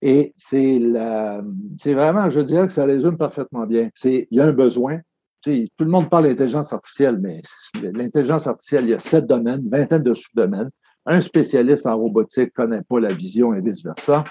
[0.00, 3.88] Et c'est vraiment, je dirais que ça résume parfaitement bien.
[4.04, 4.98] Il y a un besoin.
[5.44, 7.40] tout le monde parle d'intelligence artificielle, mais
[7.80, 10.70] l'intelligence artificielle, il y a sept domaines, vingtaine de sous-domaines.
[11.06, 14.24] Un spécialiste en robotique ne connaît pas la vision et vice-versa.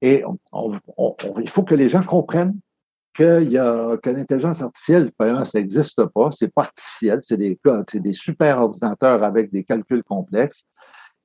[0.00, 0.24] Et
[1.40, 2.58] il faut que les gens comprennent
[3.14, 3.44] que
[4.10, 7.58] l'intelligence artificielle, ça n'existe pas, c'est pas artificiel, c'est des,
[7.94, 10.64] des super ordinateurs avec des calculs complexes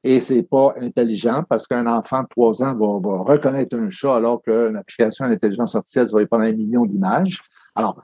[0.07, 4.41] et c'est pas intelligent parce qu'un enfant de trois ans va, reconnaître un chat alors
[4.41, 7.41] qu'une application d'intelligence artificielle va y prendre un million d'images.
[7.75, 8.01] Alors,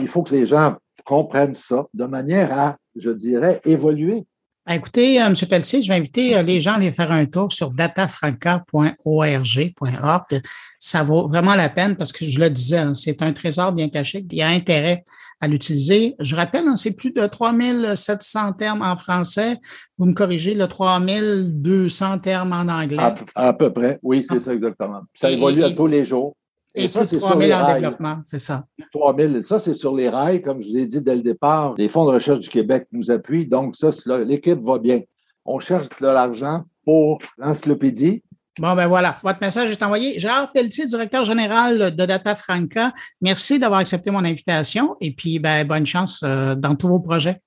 [0.00, 4.26] il faut que les gens comprennent ça de manière à, je dirais, évoluer
[4.74, 5.34] écoutez, euh, M.
[5.48, 10.42] Pelletier, je vais inviter euh, les gens à aller faire un tour sur datafranca.org.org.
[10.78, 13.88] Ça vaut vraiment la peine parce que je le disais, hein, c'est un trésor bien
[13.88, 14.24] caché.
[14.30, 15.04] Il y a intérêt
[15.40, 16.14] à l'utiliser.
[16.20, 19.56] Je rappelle, hein, c'est plus de 3700 termes en français.
[19.98, 22.98] Vous me corrigez, le 3200 termes en anglais.
[23.34, 24.40] À, peu près, oui, c'est ah.
[24.40, 25.00] ça exactement.
[25.14, 26.36] Ça évolue à tous les jours.
[26.74, 27.80] Et, ça, c'est sur les rails.
[27.80, 28.64] développement, c'est ça.
[28.92, 31.74] 3000, ça, c'est sur les rails, comme je l'ai dit dès le départ.
[31.76, 33.90] Les fonds de recherche du Québec nous appuient, donc ça,
[34.24, 35.00] l'équipe va bien.
[35.44, 38.22] On cherche de l'argent pour l'encyclopédie.
[38.58, 40.18] Bon, ben voilà, votre message est envoyé.
[40.18, 45.66] Gérard Pelletier, directeur général de Data Franca, merci d'avoir accepté mon invitation et puis ben,
[45.66, 47.40] bonne chance euh, dans tous vos projets.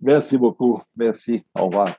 [0.00, 0.80] Merci beaucoup.
[0.96, 1.42] Merci.
[1.58, 1.96] Au revoir.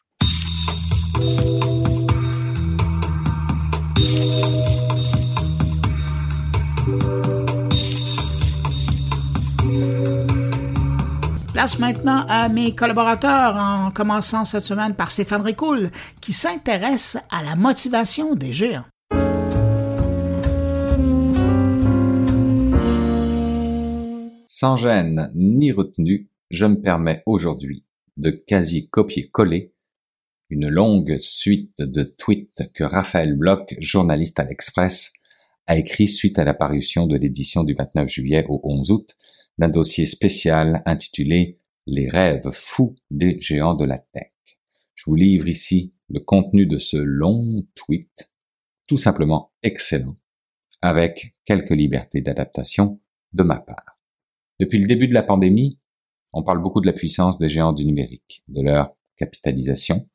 [11.61, 17.43] Place maintenant à mes collaborateurs, en commençant cette semaine par Stéphane Ricoul, qui s'intéresse à
[17.43, 18.85] la motivation des géants.
[24.47, 27.85] Sans gêne ni retenue, je me permets aujourd'hui
[28.17, 29.71] de quasi copier-coller
[30.49, 35.13] une longue suite de tweets que Raphaël Bloch, journaliste à l'Express,
[35.67, 39.15] a écrit suite à l'apparition de l'édition du 29 juillet au 11 août
[39.61, 44.31] d'un dossier spécial intitulé Les rêves fous des géants de la tech.
[44.95, 48.33] Je vous livre ici le contenu de ce long tweet,
[48.87, 50.17] tout simplement excellent,
[50.81, 52.99] avec quelques libertés d'adaptation
[53.33, 53.99] de ma part.
[54.59, 55.79] Depuis le début de la pandémie,
[56.33, 60.09] on parle beaucoup de la puissance des géants du numérique, de leur capitalisation,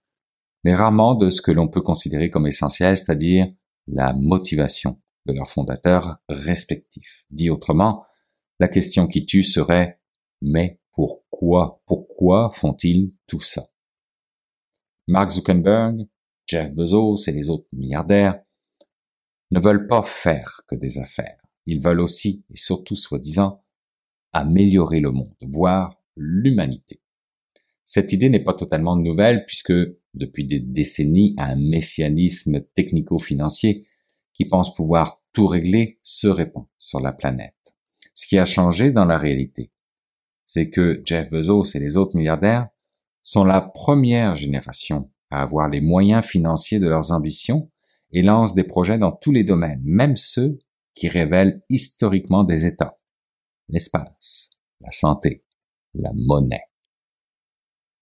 [0.65, 3.47] mais rarement de ce que l'on peut considérer comme essentiel, c'est-à-dire
[3.87, 7.27] la motivation de leurs fondateurs respectifs.
[7.31, 8.05] Dit autrement,
[8.59, 10.01] la question qui tue serait
[10.43, 13.69] mais pourquoi, pourquoi font-ils tout ça?
[15.07, 16.07] Mark Zuckerberg,
[16.47, 18.41] Jeff Bezos et les autres milliardaires
[19.51, 21.41] ne veulent pas faire que des affaires.
[21.67, 23.65] Ils veulent aussi, et surtout soi-disant,
[24.33, 27.01] améliorer le monde, voire l'humanité.
[27.85, 29.73] Cette idée n'est pas totalement nouvelle puisque
[30.15, 33.83] depuis des décennies, un messianisme technico-financier
[34.33, 37.76] qui pense pouvoir tout régler se répand sur la planète.
[38.17, 39.71] Ce qui a changé dans la réalité,
[40.47, 42.67] c'est que Jeff Bezos et les autres milliardaires
[43.23, 47.71] sont la première génération à avoir les moyens financiers de leurs ambitions
[48.13, 50.59] et lancent des projets dans tous les domaines, même ceux
[50.95, 52.99] qui révèlent historiquement des États.
[53.69, 54.51] L'espace,
[54.81, 55.45] la santé,
[55.93, 56.71] la monnaie.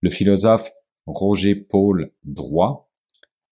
[0.00, 0.70] Le philosophe
[1.06, 2.88] Roger Paul Droit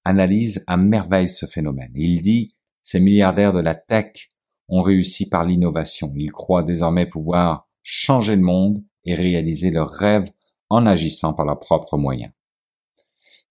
[0.04, 1.92] analyse à merveille ce phénomène.
[1.96, 4.31] Il dit, ces milliardaires de la tech
[4.68, 6.12] ont réussi par l'innovation.
[6.16, 10.30] Ils croient désormais pouvoir changer le monde et réaliser leurs rêves
[10.70, 12.32] en agissant par leurs propres moyens.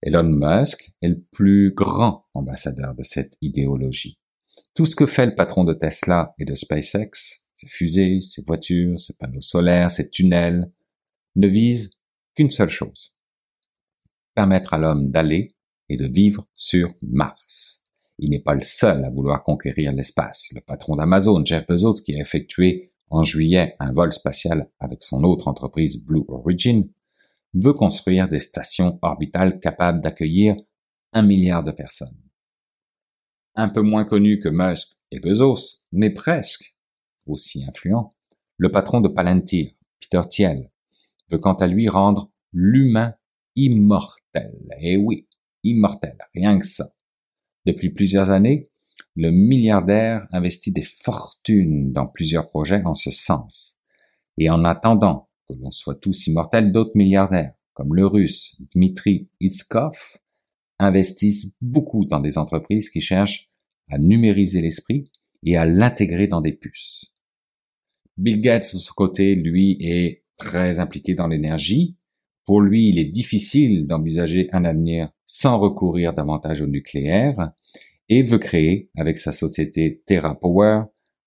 [0.02, 4.18] Elon Musk est le plus grand ambassadeur de cette idéologie.
[4.74, 8.98] Tout ce que fait le patron de Tesla et de SpaceX, ses fusées, ses voitures,
[8.98, 10.72] ses panneaux solaires, ses tunnels,
[11.36, 11.98] ne vise
[12.34, 13.16] qu'une seule chose.
[14.34, 15.48] Permettre à l'homme d'aller
[15.88, 17.81] et de vivre sur Mars.
[18.22, 20.52] Il n'est pas le seul à vouloir conquérir l'espace.
[20.54, 25.24] Le patron d'Amazon, Jeff Bezos, qui a effectué en juillet un vol spatial avec son
[25.24, 26.88] autre entreprise Blue Origin,
[27.52, 30.54] veut construire des stations orbitales capables d'accueillir
[31.12, 32.16] un milliard de personnes.
[33.56, 36.76] Un peu moins connu que Musk et Bezos, mais presque
[37.26, 38.12] aussi influent,
[38.56, 40.70] le patron de Palantir, Peter Thiel,
[41.28, 43.14] veut quant à lui rendre l'humain
[43.56, 44.56] immortel.
[44.80, 45.26] Eh oui,
[45.64, 46.86] immortel, rien que ça.
[47.66, 48.64] Depuis plusieurs années,
[49.14, 53.78] le milliardaire investit des fortunes dans plusieurs projets en ce sens.
[54.38, 60.18] Et en attendant que l'on soit tous immortels, d'autres milliardaires, comme le russe Dmitri Itzkov,
[60.78, 63.50] investissent beaucoup dans des entreprises qui cherchent
[63.90, 65.10] à numériser l'esprit
[65.44, 67.12] et à l'intégrer dans des puces.
[68.16, 71.96] Bill Gates, de son côté, lui, est très impliqué dans l'énergie,
[72.44, 77.52] Pour lui, il est difficile d'envisager un avenir sans recourir davantage au nucléaire
[78.08, 80.82] et veut créer, avec sa société TerraPower,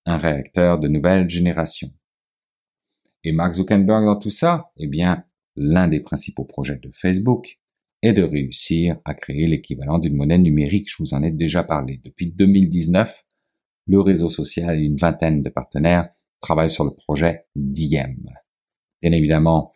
[0.06, 1.90] un réacteur de nouvelle génération.
[3.24, 5.24] Et Mark Zuckerberg dans tout ça, eh bien,
[5.56, 7.60] l'un des principaux projets de Facebook
[8.02, 10.90] est de réussir à créer l'équivalent d'une monnaie numérique.
[10.90, 12.00] Je vous en ai déjà parlé.
[12.04, 13.26] Depuis 2019,
[13.88, 16.10] le réseau social et une vingtaine de partenaires
[16.42, 18.18] travaillent sur le projet Diem.
[19.02, 19.72] Bien évidemment,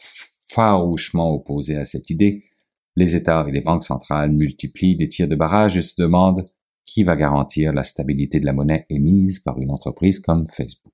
[0.50, 2.44] farouchement opposés à cette idée,
[2.96, 6.50] les États et les banques centrales multiplient les tirs de barrage et se demandent
[6.86, 10.94] qui va garantir la stabilité de la monnaie émise par une entreprise comme Facebook.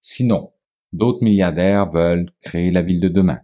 [0.00, 0.52] Sinon,
[0.92, 3.40] d'autres milliardaires veulent créer la ville de demain,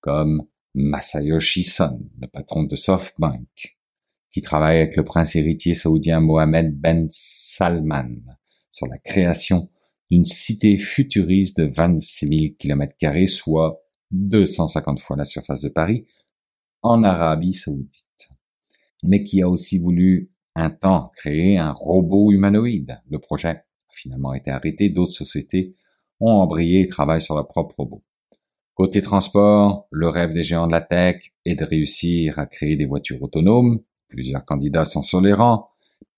[0.00, 3.76] comme Masayoshi Son, le patron de SoftBank,
[4.30, 8.38] qui travaille avec le prince héritier saoudien Mohamed Ben Salman
[8.70, 9.68] sur la création
[10.10, 13.82] d'une cité futuriste de 26 000 km, soit
[14.12, 16.06] 250 fois la surface de Paris,
[16.82, 18.30] en Arabie saoudite.
[19.02, 23.00] Mais qui a aussi voulu un temps créer un robot humanoïde.
[23.10, 25.74] Le projet a finalement été arrêté, d'autres sociétés
[26.20, 28.04] ont embrayé et travaillent sur leur propre robot.
[28.74, 32.86] Côté transport, le rêve des géants de la tech est de réussir à créer des
[32.86, 33.80] voitures autonomes.
[34.08, 35.68] Plusieurs candidats sont sur les rangs.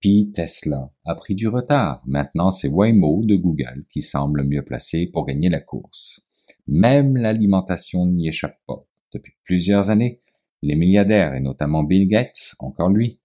[0.00, 2.02] Puis Tesla a pris du retard.
[2.06, 6.20] Maintenant, c'est Waymo de Google qui semble mieux placé pour gagner la course.
[6.66, 8.86] Même l'alimentation n'y échappe pas.
[9.12, 10.20] Depuis plusieurs années,
[10.62, 13.18] les milliardaires, et notamment Bill Gates, encore lui,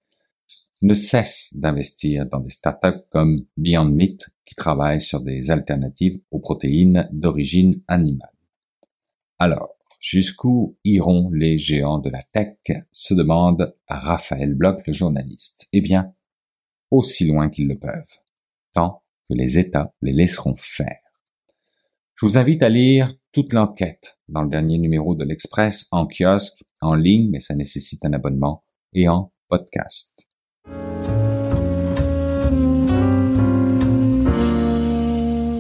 [0.82, 6.40] ne cessent d'investir dans des startups comme Beyond Meat qui travaillent sur des alternatives aux
[6.40, 8.34] protéines d'origine animale.
[9.38, 12.56] Alors, jusqu'où iront les géants de la tech?
[12.92, 15.68] se demande Raphaël Bloch, le journaliste.
[15.74, 16.14] Eh bien,
[16.92, 18.18] aussi loin qu'ils le peuvent,
[18.74, 21.00] tant que les États les laisseront faire.
[22.16, 26.64] Je vous invite à lire toute l'enquête dans le dernier numéro de l'Express en kiosque,
[26.82, 28.64] en ligne, mais ça nécessite un abonnement,
[28.94, 30.28] et en podcast.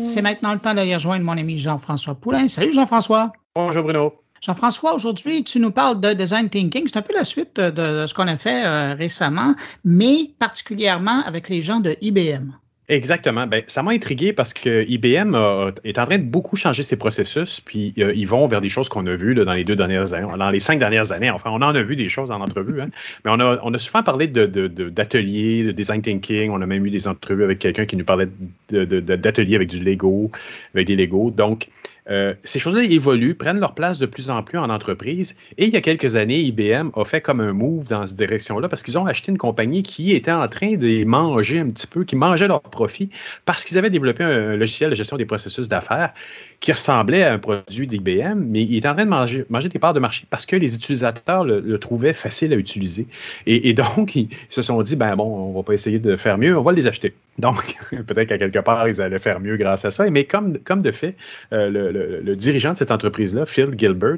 [0.03, 2.49] C'est maintenant le temps d'aller rejoindre mon ami Jean-François Poulain.
[2.49, 3.31] Salut Jean-François.
[3.55, 4.13] Bonjour Bruno.
[4.41, 6.87] Jean-François, aujourd'hui, tu nous parles de design thinking.
[6.87, 9.53] C'est un peu la suite de, ce qu'on a fait euh, récemment,
[9.83, 12.53] mais particulièrement avec les gens de IBM.
[12.89, 13.45] Exactement.
[13.45, 15.35] Ben, ça m'a intrigué parce que IBM
[15.83, 18.89] est en train de beaucoup changer ses processus, puis euh, ils vont vers des choses
[18.89, 21.29] qu'on a vues dans les deux dernières années, dans les cinq dernières années.
[21.29, 22.87] Enfin, on en a vu des choses en entrevue, hein.
[23.23, 26.49] mais on a, on a souvent parlé d'ateliers, de, de, design thinking.
[26.49, 28.27] On a même eu des entrevues avec quelqu'un qui nous parlait
[28.69, 30.31] d'ateliers avec du Lego,
[30.73, 31.29] avec des Lego.
[31.29, 31.67] Donc,
[32.09, 35.37] euh, ces choses-là évoluent, prennent leur place de plus en plus en entreprise.
[35.57, 38.67] Et il y a quelques années, IBM a fait comme un move dans cette direction-là
[38.67, 42.03] parce qu'ils ont acheté une compagnie qui était en train de manger un petit peu,
[42.03, 43.09] qui mangeait leur profit
[43.45, 46.13] parce qu'ils avaient développé un logiciel de gestion des processus d'affaires
[46.59, 49.79] qui ressemblait à un produit d'IBM, mais il était en train de manger, manger des
[49.79, 53.07] parts de marché parce que les utilisateurs le, trouvaient facile à utiliser.
[53.45, 56.57] Et, donc, ils se sont dit, ben bon, on va pas essayer de faire mieux,
[56.57, 57.13] on va les acheter.
[57.37, 60.09] Donc, peut-être qu'à quelque part, ils allaient faire mieux grâce à ça.
[60.09, 61.15] Mais comme, comme de fait,
[61.53, 64.17] euh, le, le, dirigeant de cette entreprise-là, Phil Gilbert,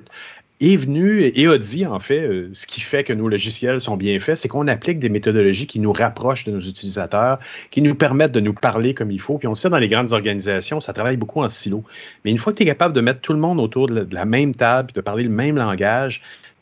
[0.61, 3.97] est venu et a dit, en fait, euh, ce qui fait que nos logiciels sont
[3.97, 7.39] bien faits, c'est qu'on applique des méthodologies qui nous rapprochent de nos utilisateurs,
[7.71, 9.37] qui nous permettent de nous parler comme il faut.
[9.37, 11.83] Puis on sait, dans les grandes organisations, ça travaille beaucoup en silo.
[12.23, 14.25] Mais une fois que tu es capable de mettre tout le monde autour de la,
[14.25, 16.21] même table, et de parler le même langage,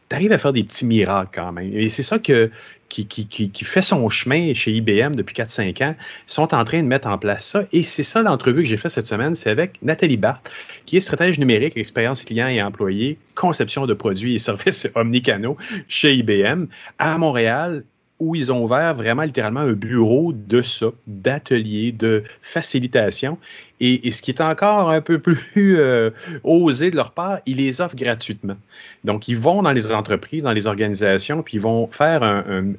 [0.10, 1.72] tu arrives à faire des petits miracles quand même.
[1.74, 2.50] Et c'est ça que,
[2.90, 5.96] qui, fait son chemin chez IBM depuis 4-5 ans,
[6.28, 7.64] sont en train de mettre en place ça.
[7.72, 10.52] Et c'est ça l'entrevue que j'ai fait cette semaine, c'est avec Nathalie Barthes,
[10.86, 16.16] qui est stratège numérique, expérience client et employé, conception de produits et services omnicanaux chez
[16.16, 16.66] IBM
[16.98, 17.84] à Montréal
[18.20, 23.38] où ils ont ouvert vraiment littéralement un bureau de ça, d'atelier, de facilitation.
[23.82, 26.10] Et, ce qui est encore un peu plus euh,
[26.44, 28.58] osé de leur part, ils les offrent gratuitement.
[29.04, 32.74] Donc, ils vont dans les entreprises, dans les organisations, puis ils vont faire un,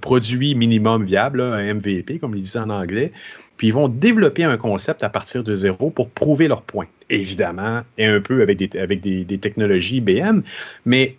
[0.00, 3.12] produit minimum viable, un MVP, comme ils disent en anglais,
[3.60, 6.86] puis ils vont développer un concept à partir de zéro pour prouver leur point.
[7.10, 10.40] Évidemment, et un peu avec des, technologies IBM,
[10.86, 11.16] mais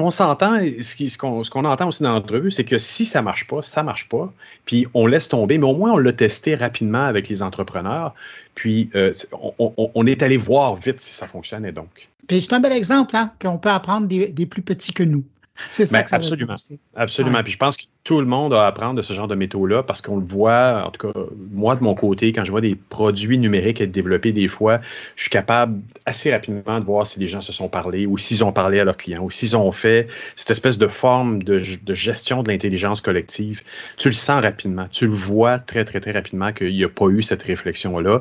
[0.00, 3.82] on s'entend, ce qu'on entend aussi dans l'entrevue, c'est que si ça marche pas, ça
[3.82, 4.32] marche pas,
[4.64, 8.14] puis on laisse tomber, mais au moins on l'a testé rapidement avec les entrepreneurs,
[8.54, 9.12] puis euh,
[9.58, 12.08] on, est allé voir vite si ça fonctionnait donc.
[12.26, 15.24] Puis c'est un bel exemple hein, qu'on peut apprendre des, plus petits que nous.
[15.70, 16.00] C'est ça.
[16.00, 16.56] Ben, ça absolument.
[16.94, 17.42] Absolument.
[17.42, 19.82] Puis je pense que tout le monde a à apprendre de ce genre de métaux-là
[19.82, 21.18] parce qu'on le voit, en tout cas,
[21.50, 24.80] moi de mon côté, quand je vois des produits numériques être développés, des fois,
[25.16, 28.44] je suis capable assez rapidement de voir si les gens se sont parlé ou s'ils
[28.44, 31.94] ont parlé à leurs clients ou s'ils ont fait cette espèce de forme de, de
[31.94, 33.62] gestion de l'intelligence collective.
[33.96, 34.86] Tu le sens rapidement.
[34.90, 38.20] Tu le vois très, très, très rapidement qu'il n'y a pas eu cette réflexion-là.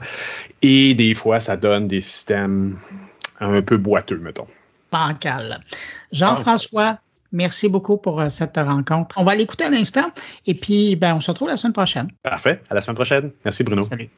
[0.62, 2.78] Et des fois, ça donne des systèmes
[3.40, 4.48] un peu boiteux, mettons.
[4.92, 5.62] bancal.
[6.12, 7.00] Jean-François,
[7.32, 9.16] merci beaucoup pour euh, cette rencontre.
[9.18, 10.10] On va l'écouter à l'instant
[10.46, 12.10] et puis ben, on se retrouve la semaine prochaine.
[12.24, 12.62] Parfait.
[12.70, 13.32] À la semaine prochaine.
[13.46, 13.84] Merci Bruno.
[13.84, 14.10] Salut.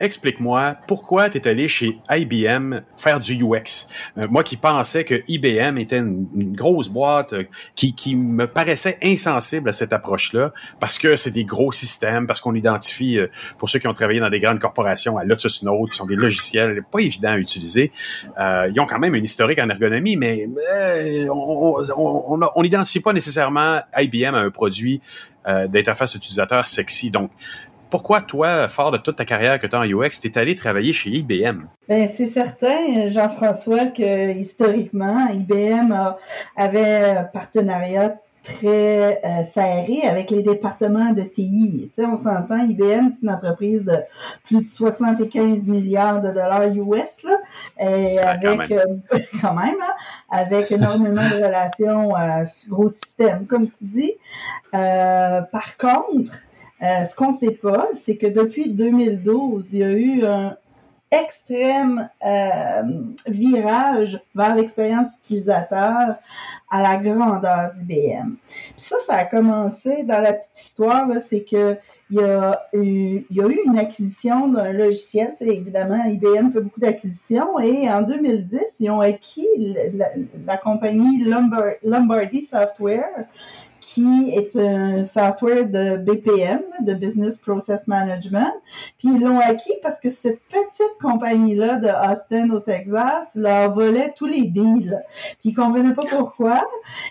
[0.00, 3.88] Explique-moi pourquoi tu es allé chez IBM faire du UX.
[4.16, 7.44] Euh, moi qui pensais que IBM était une, une grosse boîte euh,
[7.74, 12.40] qui, qui me paraissait insensible à cette approche-là parce que c'est des gros systèmes, parce
[12.40, 13.26] qu'on identifie, euh,
[13.58, 16.16] pour ceux qui ont travaillé dans des grandes corporations, à Lotus Note, qui sont des
[16.16, 17.90] logiciels pas évidents à utiliser.
[18.38, 20.46] Ils ont quand même un historique en ergonomie, mais
[21.30, 25.00] on n'identifie pas nécessairement IBM à un produit
[25.44, 27.10] d'interface utilisateur sexy.
[27.10, 27.30] Donc,
[27.90, 30.54] pourquoi toi, fort de toute ta carrière que tu as en UX, tu es allé
[30.54, 31.64] travailler chez IBM?
[31.88, 35.94] Ben, c'est certain, Jean-François, que historiquement, IBM
[36.56, 41.90] avait un partenariat très euh, serré avec les départements de TI.
[41.94, 43.96] Tu sais, on s'entend, IBM, c'est une entreprise de
[44.46, 47.36] plus de 75 milliards de dollars US, là,
[47.80, 48.68] et avec,
[49.40, 49.94] quand même, euh, hein,
[50.30, 54.14] avec énormément de relations à ce gros système, comme tu dis.
[54.74, 56.32] Euh, par contre,
[56.82, 60.56] euh, ce qu'on ne sait pas, c'est que depuis 2012, il y a eu un
[61.10, 62.82] extrême euh,
[63.26, 66.16] virage vers l'expérience utilisateur
[66.70, 68.36] à la grandeur d'IBM.
[68.76, 71.78] ça, ça a commencé dans la petite histoire, c'est que
[72.10, 75.34] il y, a eu, une acquisition d'un logiciel.
[75.40, 79.46] Évidemment, IBM fait beaucoup d'acquisitions et en 2010, ils ont acquis
[80.46, 83.26] la, compagnie Lombard, Lombardy Software
[83.94, 88.52] qui est un software de BPM, de Business Process Management.
[88.98, 94.12] Puis ils l'ont acquis parce que cette petite compagnie-là de Austin au Texas leur volait
[94.16, 95.02] tous les deals.
[95.40, 96.68] Puis ils comprenaient pas pourquoi.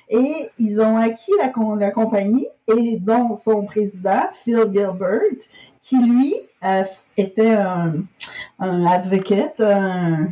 [0.10, 5.22] Et ils ont acquis la, la compagnie et dont son président, Phil Gilbert,
[5.82, 6.84] qui lui euh,
[7.18, 7.94] était un,
[8.60, 10.28] un advocate, un,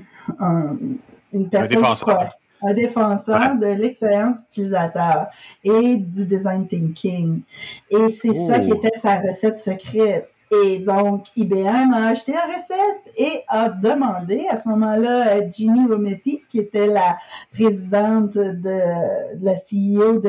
[1.34, 2.30] une personne un défenseur
[2.64, 5.28] de l'expérience utilisateur
[5.64, 7.42] et du design thinking.
[7.90, 8.76] Et c'est ça qui oh.
[8.76, 10.30] était sa recette secrète.
[10.64, 16.44] Et donc, IBM a acheté la recette et a demandé à ce moment-là Ginny Rometty,
[16.50, 17.18] qui était la
[17.54, 20.22] présidente de, la CEO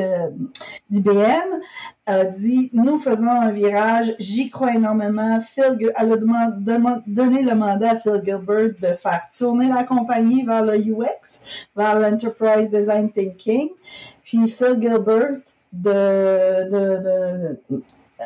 [0.89, 1.61] d'IBM,
[2.05, 5.39] a dit nous faisons un virage, j'y crois énormément.
[5.41, 6.17] Phil, elle a
[7.05, 11.41] donné le mandat à Phil Gilbert de faire tourner la compagnie vers le UX,
[11.75, 13.69] vers l'enterprise design thinking.
[14.23, 15.41] Puis Phil Gilbert
[15.73, 17.57] de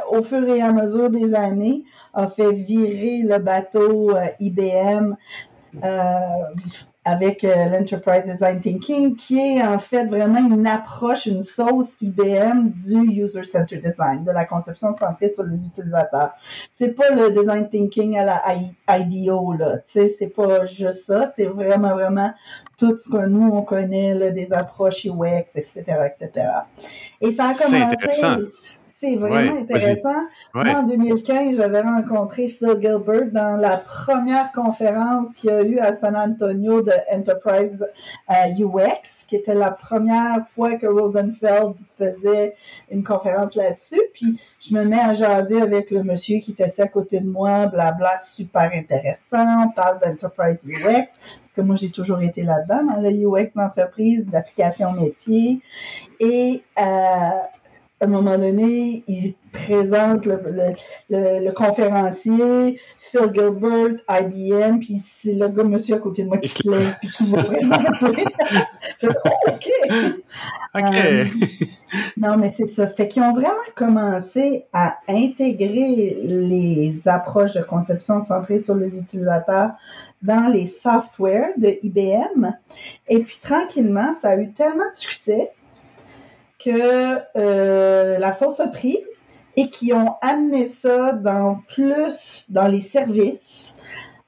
[0.10, 1.84] au fur et à mesure des années,
[2.14, 5.16] a fait virer le bateau euh, IBM
[5.84, 6.20] euh,
[7.04, 12.70] avec euh, l'Enterprise Design Thinking, qui est en fait vraiment une approche, une sauce IBM
[12.86, 16.32] du User-Centered Design, de la conception centrée sur les utilisateurs.
[16.76, 19.78] C'est pas le Design Thinking à la IDEO, là.
[19.78, 21.32] Tu sais, c'est pas juste ça.
[21.36, 22.34] C'est vraiment, vraiment
[22.78, 26.48] tout ce que nous, on connaît, là, des approches UX, etc., etc.
[27.20, 28.46] Et ça a commencé...
[28.52, 28.78] C'est
[29.18, 30.24] vraiment intéressant.
[30.54, 35.80] Moi, en 2015, j'avais rencontré Phil Gilbert dans la première conférence qu'il y a eu
[35.80, 37.86] à San Antonio de Enterprise
[38.30, 38.88] UX, euh,
[39.28, 42.56] qui était la première fois que Rosenfeld faisait
[42.89, 44.02] une conférence là-dessus.
[44.14, 47.30] Puis je me mets à jaser avec le monsieur qui était assis à côté de
[47.30, 49.66] moi, blabla, super intéressant.
[49.66, 51.08] On parle d'Enterprise UX,
[51.52, 55.62] parce que moi, j'ai toujours été là-dedans, dans le UX d'entreprise, d'application métier.
[56.20, 57.30] Et euh,
[58.02, 60.41] à un moment donné, il présente le,
[61.10, 66.39] le, le, conférencier, Phil Gilbert, IBM, puis c'est le gars, monsieur à côté de moi
[66.39, 67.43] qui se lève, puis qui va
[69.02, 69.70] je oh, OK!
[70.74, 70.95] OK.
[70.95, 71.26] Euh,
[72.18, 72.88] non, mais c'est ça.
[72.88, 79.72] fait qu'ils ont vraiment commencé à intégrer les approches de conception centrées sur les utilisateurs
[80.24, 82.52] dans les softwares de IBM.
[83.10, 85.52] Et puis, tranquillement, ça a eu tellement de succès
[86.64, 88.99] que euh, la sauce a pris
[89.57, 93.76] et qui ont amené ça dans plus dans les services,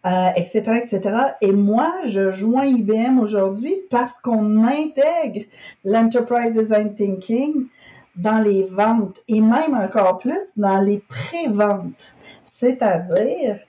[0.06, 1.18] etc., euh, etc.
[1.42, 5.46] Et moi, je joins IBM aujourd'hui parce qu'on intègre
[5.86, 7.68] l'enterprise design thinking
[8.16, 12.16] dans les ventes et même encore plus dans les pré-ventes.
[12.44, 13.60] C'est-à-dire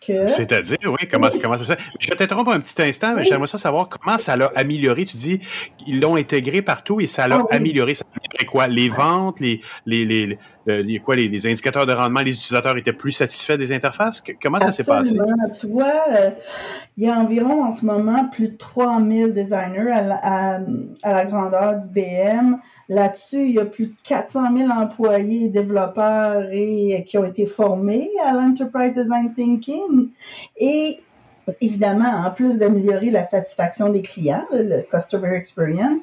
[0.00, 1.78] c'est-à-dire, oui, comment, comment ça se fait?
[1.98, 5.04] Je vais t'interrompre un petit instant, mais j'aimerais ça savoir comment ça l'a amélioré.
[5.04, 5.40] Tu dis
[5.76, 7.94] qu'ils l'ont intégré partout et ça l'a ah amélioré.
[7.94, 8.04] Ça
[8.38, 8.66] a quoi?
[8.66, 13.12] Les ventes, les, les, les, les quoi, les, indicateurs de rendement, les utilisateurs étaient plus
[13.12, 14.22] satisfaits des interfaces?
[14.42, 15.18] Comment ça s'est passé?
[15.60, 16.30] Tu vois, euh,
[16.96, 19.90] il y a environ en ce moment plus de 3000 designers
[20.22, 20.60] à
[21.02, 22.56] à la grandeur d'IBM.
[22.90, 28.10] Là-dessus, il y a plus de 400 000 employés développeurs et, qui ont été formés
[28.20, 30.08] à l'Enterprise Design Thinking.
[30.56, 30.98] Et
[31.60, 36.02] évidemment, en plus d'améliorer la satisfaction des clients, le customer experience,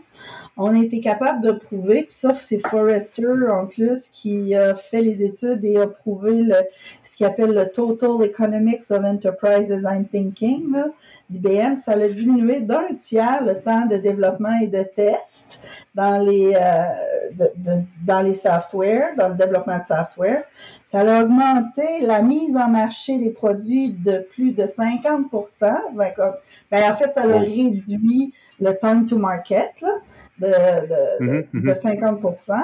[0.58, 5.02] on a été capable de prouver, puis ça, c'est Forrester en plus qui a fait
[5.02, 6.56] les études et a prouvé le,
[7.04, 10.76] ce qu'il appelle le Total Economics of Enterprise Design Thinking
[11.30, 11.76] d'IBM.
[11.86, 15.62] Ça a diminué d'un tiers le temps de développement et de test
[15.94, 17.46] dans les, euh,
[18.06, 20.44] dans les softwares, dans le développement de software.
[20.92, 25.30] Ça a augmenté la mise en marché des produits de plus de 50%
[25.94, 26.14] ben,
[26.72, 29.84] ben, En fait, ça a réduit le time to market
[30.40, 30.48] de,
[31.54, 32.64] de, 50 mhm, mhm.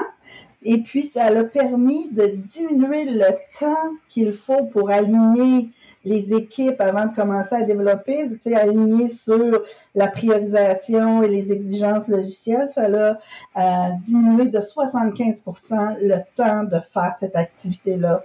[0.66, 3.26] Et puis, ça a permis de diminuer le
[3.58, 5.70] temps qu'il faut pour aligner
[6.04, 9.62] les équipes avant de commencer à développer, tu sais, aligner sur
[9.94, 16.78] la priorisation et les exigences logicielles, ça a euh, diminué de 75% le temps de
[16.92, 18.22] faire cette activité-là.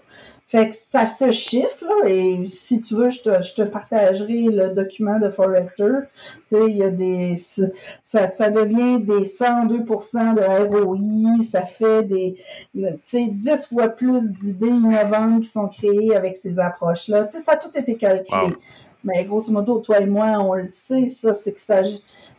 [0.50, 4.46] Fait que ça se chiffre, là, et si tu veux, je te, je te partagerai
[4.46, 6.08] le document de Forrester.
[6.50, 12.02] Tu sais, il y a des, ça, ça devient des 102% de ROI, ça fait
[12.02, 12.44] des,
[12.74, 17.26] tu sais, 10 fois plus d'idées innovantes qui sont créées avec ces approches-là.
[17.26, 18.56] Tu sais, ça a tout été calculé.
[19.04, 21.84] Mais grosso modo, toi et moi, on le sait, ça, c'est que ça,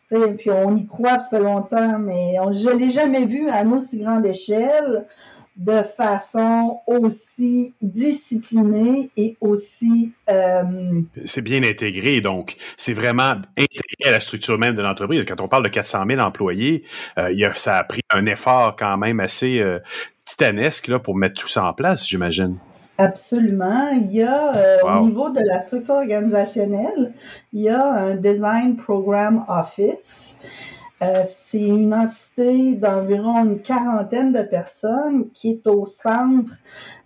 [0.09, 3.75] puis on y croit, ça fait longtemps, mais on, je l'ai jamais vu à une
[3.75, 5.07] aussi grande échelle
[5.57, 10.13] de façon aussi disciplinée et aussi...
[10.29, 12.57] Euh, c'est bien intégré, donc.
[12.77, 15.25] C'est vraiment intégré à la structure même de l'entreprise.
[15.27, 16.85] Quand on parle de 400 000 employés,
[17.19, 19.79] euh, il a, ça a pris un effort quand même assez euh,
[20.25, 22.57] titanesque là, pour mettre tout ça en place, j'imagine.
[22.97, 23.91] Absolument.
[23.93, 27.13] Il y a, au niveau de la structure organisationnelle,
[27.53, 30.37] il y a un Design Program Office
[31.03, 36.55] euh, c'est une entité d'environ une quarantaine de personnes qui est au centre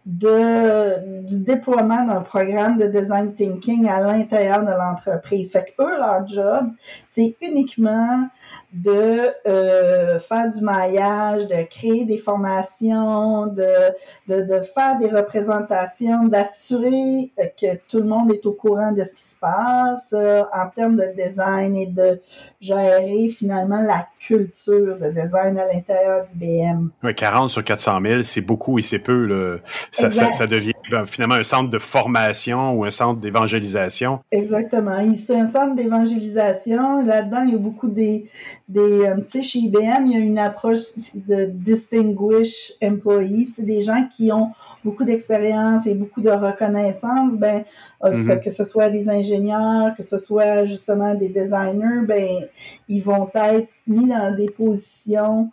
[0.07, 5.53] de, du déploiement d'un programme de design thinking à l'intérieur de l'entreprise.
[5.53, 6.67] Fait que eux, leur job,
[7.09, 8.29] c'est uniquement
[8.73, 13.93] de euh, faire du maillage, de créer des formations, de,
[14.29, 19.15] de, de faire des représentations, d'assurer que tout le monde est au courant de ce
[19.15, 22.21] qui se passe euh, en termes de design et de
[22.61, 26.91] gérer finalement la culture de design à l'intérieur du BM.
[27.05, 29.61] Oui, 40 sur 400 000, c'est beaucoup et c'est peu.
[29.95, 34.19] Ça, ça, ça, devient ben, finalement un centre de formation ou un centre d'évangélisation.
[34.33, 34.99] Exactement.
[35.15, 37.05] C'est un centre d'évangélisation.
[37.05, 38.29] Là-dedans, il y a beaucoup des,
[38.69, 40.81] des euh, tu sais, chez IBM, il y a une approche
[41.15, 44.51] de distinguish employee, des gens qui ont
[44.85, 47.65] beaucoup d'expérience et beaucoup de reconnaissance, ben,
[48.03, 48.43] euh, mm-hmm.
[48.43, 52.49] que ce soit des ingénieurs, que ce soit justement des designers, ben,
[52.89, 55.51] ils vont être mis dans des positions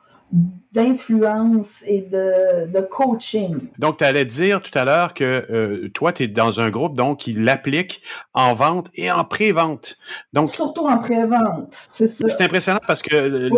[0.72, 3.58] d'influence et de, de, coaching.
[3.78, 6.96] Donc, tu allais dire tout à l'heure que euh, toi, tu es dans un groupe
[6.96, 8.02] donc qui l'applique
[8.34, 9.98] en vente et en pré-vente.
[10.32, 12.30] Donc Surtout en pré-vente, c'est ça.
[12.30, 13.16] C'est impressionnant parce que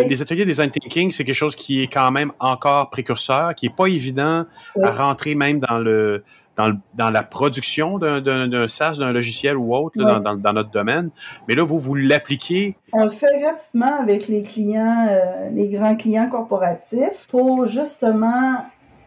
[0.07, 3.75] les ateliers design thinking, c'est quelque chose qui est quand même encore précurseur, qui est
[3.75, 4.45] pas évident
[4.81, 6.23] à rentrer même dans le
[6.55, 11.09] dans, dans la production d'un SaaS, d'un logiciel ou autre dans, dans, notre domaine.
[11.47, 12.77] Mais là, vous, vous l'appliquez.
[12.91, 18.57] On le fait gratuitement avec les clients, euh, les grands clients corporatifs pour justement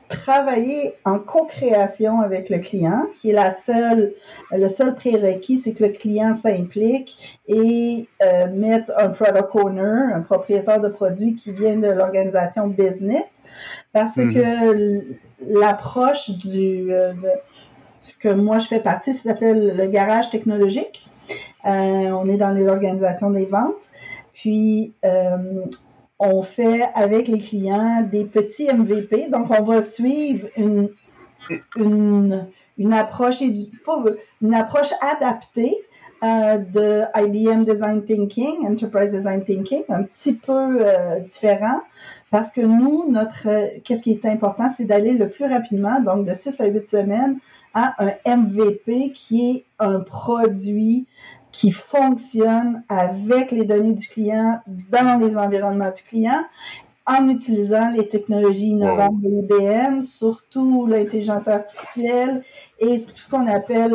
[0.08, 4.14] travailler en co-création avec le client, qui est la seule,
[4.52, 10.20] le seul prérequis, c'est que le client s'implique et euh, mette un product owner, un
[10.20, 13.42] propriétaire de produit qui vient de l'organisation business,
[13.92, 14.34] parce mhm.
[14.34, 15.02] que
[15.40, 17.12] l'approche du euh,
[18.06, 21.04] ce que moi je fais partie, ça s'appelle le garage technologique.
[21.64, 23.74] Euh, on est dans l'organisation des ventes.
[24.32, 25.64] Puis euh,
[26.18, 29.28] on fait avec les clients des petits MVP.
[29.28, 30.90] Donc, on va suivre une,
[32.92, 33.42] approche
[35.00, 35.76] adaptée
[36.22, 41.80] euh, de IBM Design Thinking, Enterprise Design Thinking, un petit peu euh, différent.
[42.30, 46.32] Parce que nous, notre, qu'est-ce qui est important, c'est d'aller le plus rapidement, donc de
[46.32, 47.38] 6 à 8 semaines,
[47.72, 51.06] à un MVP qui est un produit
[51.56, 56.44] qui fonctionne avec les données du client dans les environnements du client
[57.06, 62.42] en utilisant les technologies innovantes de l'IBM, surtout l'intelligence artificielle
[62.80, 63.94] et ce qu'on appelle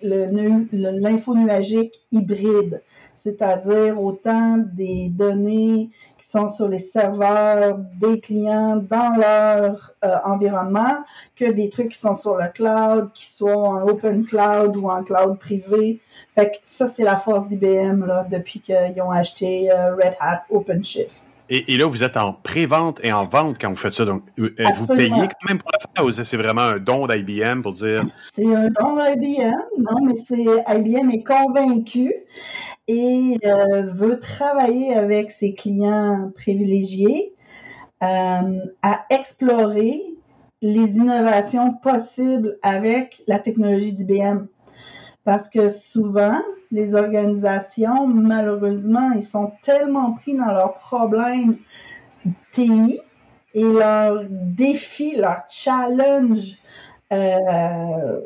[0.00, 2.80] l'info nuagique hybride,
[3.16, 10.98] c'est-à-dire autant des données qui sont sur les serveurs des clients dans leur euh, environnement
[11.34, 15.02] que des trucs qui sont sur le cloud, qui sont en open cloud ou en
[15.02, 16.00] cloud privé.
[16.36, 20.44] Fait que ça, c'est la force d'IBM là, depuis qu'ils ont acheté euh, Red Hat
[20.50, 21.23] OpenShift.
[21.50, 24.06] Et, là, vous êtes en pré-vente et en vente quand vous faites ça.
[24.06, 27.60] Donc, euh, vous payez quand même pour la faire ou c'est vraiment un don d'IBM
[27.60, 28.02] pour dire?
[28.34, 32.14] C'est un don d'IBM, non, mais c'est IBM est convaincu
[32.88, 37.34] et euh, veut travailler avec ses clients privilégiés
[38.02, 40.02] euh, à explorer
[40.62, 44.46] les innovations possibles avec la technologie d'IBM.
[45.24, 51.56] Parce que souvent, les organisations, malheureusement, ils sont tellement pris dans leurs problèmes
[52.52, 53.00] TI
[53.54, 56.58] et leurs défis, leurs challenges
[57.12, 58.20] euh,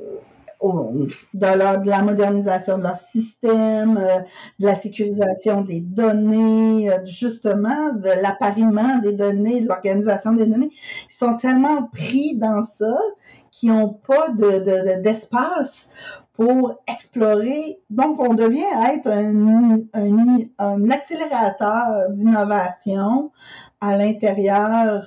[1.35, 4.19] de, la modernisation de leur système, euh,
[4.59, 10.73] de la sécurisation des données, euh, justement, de l'appariement des données, de l'organisation des données.
[11.09, 12.97] Ils sont tellement pris dans ça
[13.53, 15.91] qu'ils n'ont pas d'espace
[16.39, 17.81] pour explorer.
[17.91, 18.63] Donc, on devient
[18.95, 23.33] être un, accélérateur d'innovation
[23.81, 25.05] à l'intérieur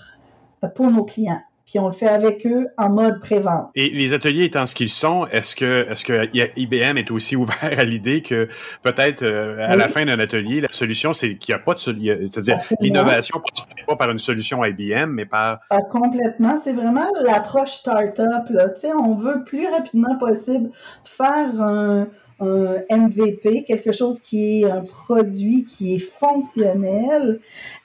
[0.75, 1.41] pour nos clients
[1.72, 3.69] puis on le fait avec eux en mode prévente.
[3.76, 7.80] Et les ateliers étant ce qu'ils sont, est-ce que est-ce que IBM est aussi ouvert
[7.80, 8.49] à l'idée que
[8.84, 11.80] peut-être euh, à la fin d'un atelier, la solution c'est qu'il n'y a pas de
[11.80, 13.41] solution, c'est-à-dire l'innovation
[13.78, 16.59] ne pas par une solution IBM, mais par ah, complètement.
[16.61, 18.49] C'est vraiment l'approche startup.
[18.49, 18.69] Là.
[18.69, 20.72] Tu sais, on veut plus rapidement possible
[21.05, 22.07] faire un,
[22.41, 27.39] un MVP, quelque chose qui est un produit qui est fonctionnel.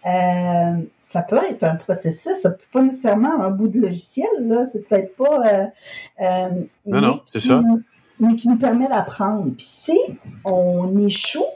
[0.07, 0.72] Euh,
[1.17, 4.87] ça peut être un processus, ça peut pas nécessairement un bout de logiciel, là, c'est
[4.87, 5.47] peut-être pas.
[5.47, 5.64] Euh,
[6.21, 6.49] euh,
[6.85, 7.62] non, non, c'est ça.
[8.21, 9.51] Mais qui nous permet d'apprendre.
[9.57, 9.99] Puis si
[10.45, 11.47] on échoue,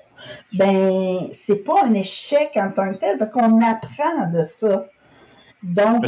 [0.54, 4.86] ben c'est pas un échec en tant que tel, parce qu'on apprend de ça.
[5.62, 6.06] Donc,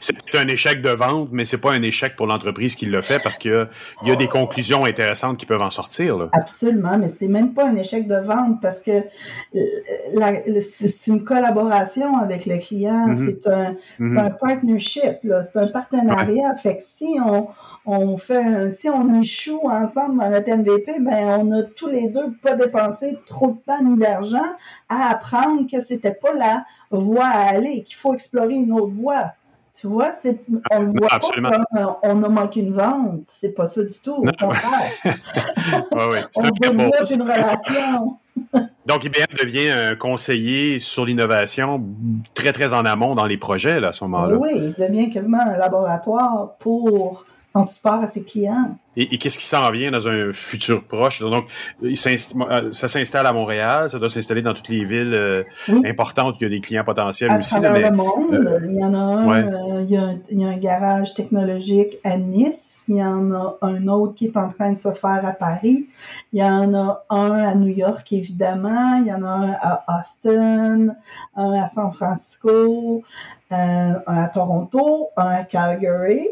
[0.00, 3.22] c'est un échec de vente, mais c'est pas un échec pour l'entreprise qui le fait
[3.22, 3.68] parce qu'il
[4.02, 6.28] y, a des conclusions intéressantes qui peuvent en sortir.
[6.32, 9.02] Absolument, mais c'est même pas un échec de vente parce que
[9.54, 13.36] euh, c'est une collaboration avec le client, mm-hmm.
[13.42, 14.18] c'est un, mm-hmm.
[14.18, 16.56] un, partnership, c'est un partenariat.
[16.56, 17.48] Fait que si on,
[17.86, 22.32] on fait, si on échoue ensemble dans notre MVP, ben on a tous les deux
[22.42, 24.56] pas dépensé trop de temps ni d'argent
[24.88, 29.32] à apprendre que c'était pas la voie à aller, qu'il faut explorer une autre voie.
[29.78, 33.24] Tu vois, c'est, on le voit pas comme euh, on a manqué une vente.
[33.28, 34.14] C'est pas ça du tout.
[34.14, 34.72] Au contraire.
[36.34, 38.16] on développe une relation.
[38.86, 41.84] Donc, IBM devient un conseiller sur l'innovation
[42.32, 44.36] très, très en amont dans les projets là, à ce moment-là.
[44.36, 47.26] Oui, il devient quasiment un laboratoire pour
[47.56, 48.76] en support à ses clients.
[48.98, 51.20] Et, qu'est-ce qui s'en vient dans un futur proche?
[51.20, 51.46] Donc,
[51.82, 55.42] euh, ça s'installe à Montréal, ça doit s'installer dans toutes les villes euh,
[55.84, 57.54] importantes où il y a des clients potentiels à aussi.
[57.58, 60.56] Le monde, euh, il y en a un, il, y a il, y a un,
[60.56, 64.78] garage technologique à Nice, il y en a un autre qui est en train de
[64.78, 65.86] se faire à Paris,
[66.32, 69.84] il y en a un à New York, évidemment, il y en a un à
[69.98, 70.94] Austin,
[71.36, 73.02] un à San Francisco,
[73.50, 76.28] un à Toronto, un à Calgary.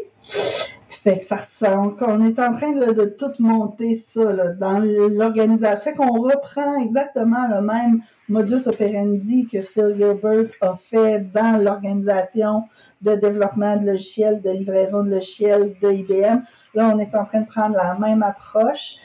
[1.05, 1.37] Fait que ça,
[1.79, 5.83] on est en train de, tout monter ça là, dans l'organisation.
[5.83, 12.63] Fait qu'on reprend exactement le même modus operandi que Phil Gilbert a fait dans l'organisation
[13.03, 16.41] de développement de logiciels, de livraison de logiciels de IBM.
[16.73, 18.95] Là, on est en train de prendre la même approche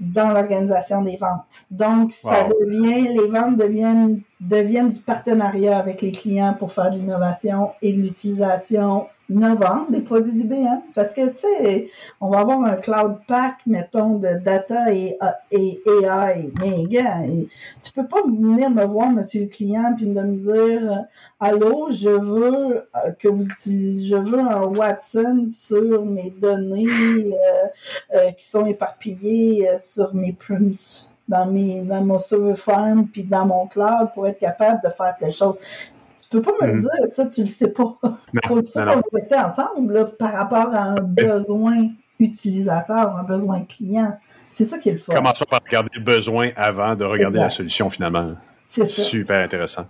[0.00, 1.66] dans l'organisation des ventes.
[1.70, 6.96] Donc, ça devient, les ventes deviennent, deviennent du partenariat avec les clients pour faire de
[6.96, 10.80] l'innovation et de l'utilisation innovante des produits d'IBM.
[10.94, 11.88] Parce que, tu sais,
[12.20, 15.16] on va avoir un cloud pack, mettons, de data et,
[15.50, 16.50] et AI.
[16.60, 17.22] Mais, gars,
[17.82, 21.04] tu peux pas venir me voir, monsieur le client, puis me dire,
[21.38, 28.16] allô, je veux euh, que vous utilisez, je veux un Watson sur mes données euh,
[28.16, 30.32] euh, qui sont éparpillées sur mes
[31.30, 35.14] dans mes dans mon server farm puis dans mon cloud pour être capable de faire
[35.18, 35.56] telle chose.
[36.30, 36.80] Tu peux pas me le mhm.
[36.82, 37.98] dire, ça, tu le sais pas.
[38.04, 41.88] Il faut qu'on le ensemble par rapport à un besoin
[42.20, 44.16] utilisateur, un besoin client.
[44.50, 45.14] C'est ça qui est le fun.
[45.14, 48.34] Commençons par regarder le besoin avant de regarder la solution finalement.
[48.66, 49.86] C'est Super intéressant.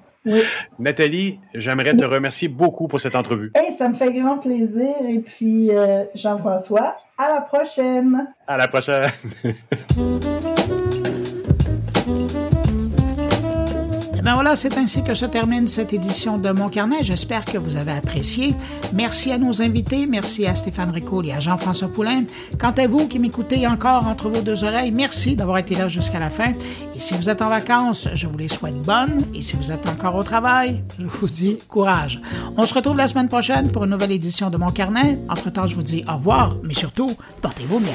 [0.78, 3.52] Nathalie, j'aimerais te remercier beaucoup pour cette entrevue.
[3.78, 4.94] ça me fait grand plaisir.
[5.08, 8.26] Et puis, euh, Jean-François, à la prochaine.
[8.46, 9.10] À la prochaine.
[14.22, 17.02] Ben voilà, c'est ainsi que se termine cette édition de Mon Carnet.
[17.02, 18.54] J'espère que vous avez apprécié.
[18.92, 22.24] Merci à nos invités, merci à Stéphane Ricoul et à Jean-François Poulain.
[22.56, 26.20] Quant à vous qui m'écoutez encore entre vos deux oreilles, merci d'avoir été là jusqu'à
[26.20, 26.52] la fin.
[26.94, 29.24] Et si vous êtes en vacances, je vous les souhaite bonnes.
[29.34, 32.20] Et si vous êtes encore au travail, je vous dis courage.
[32.56, 35.18] On se retrouve la semaine prochaine pour une nouvelle édition de Mon Carnet.
[35.28, 37.94] Entre-temps, je vous dis au revoir, mais surtout, portez-vous bien.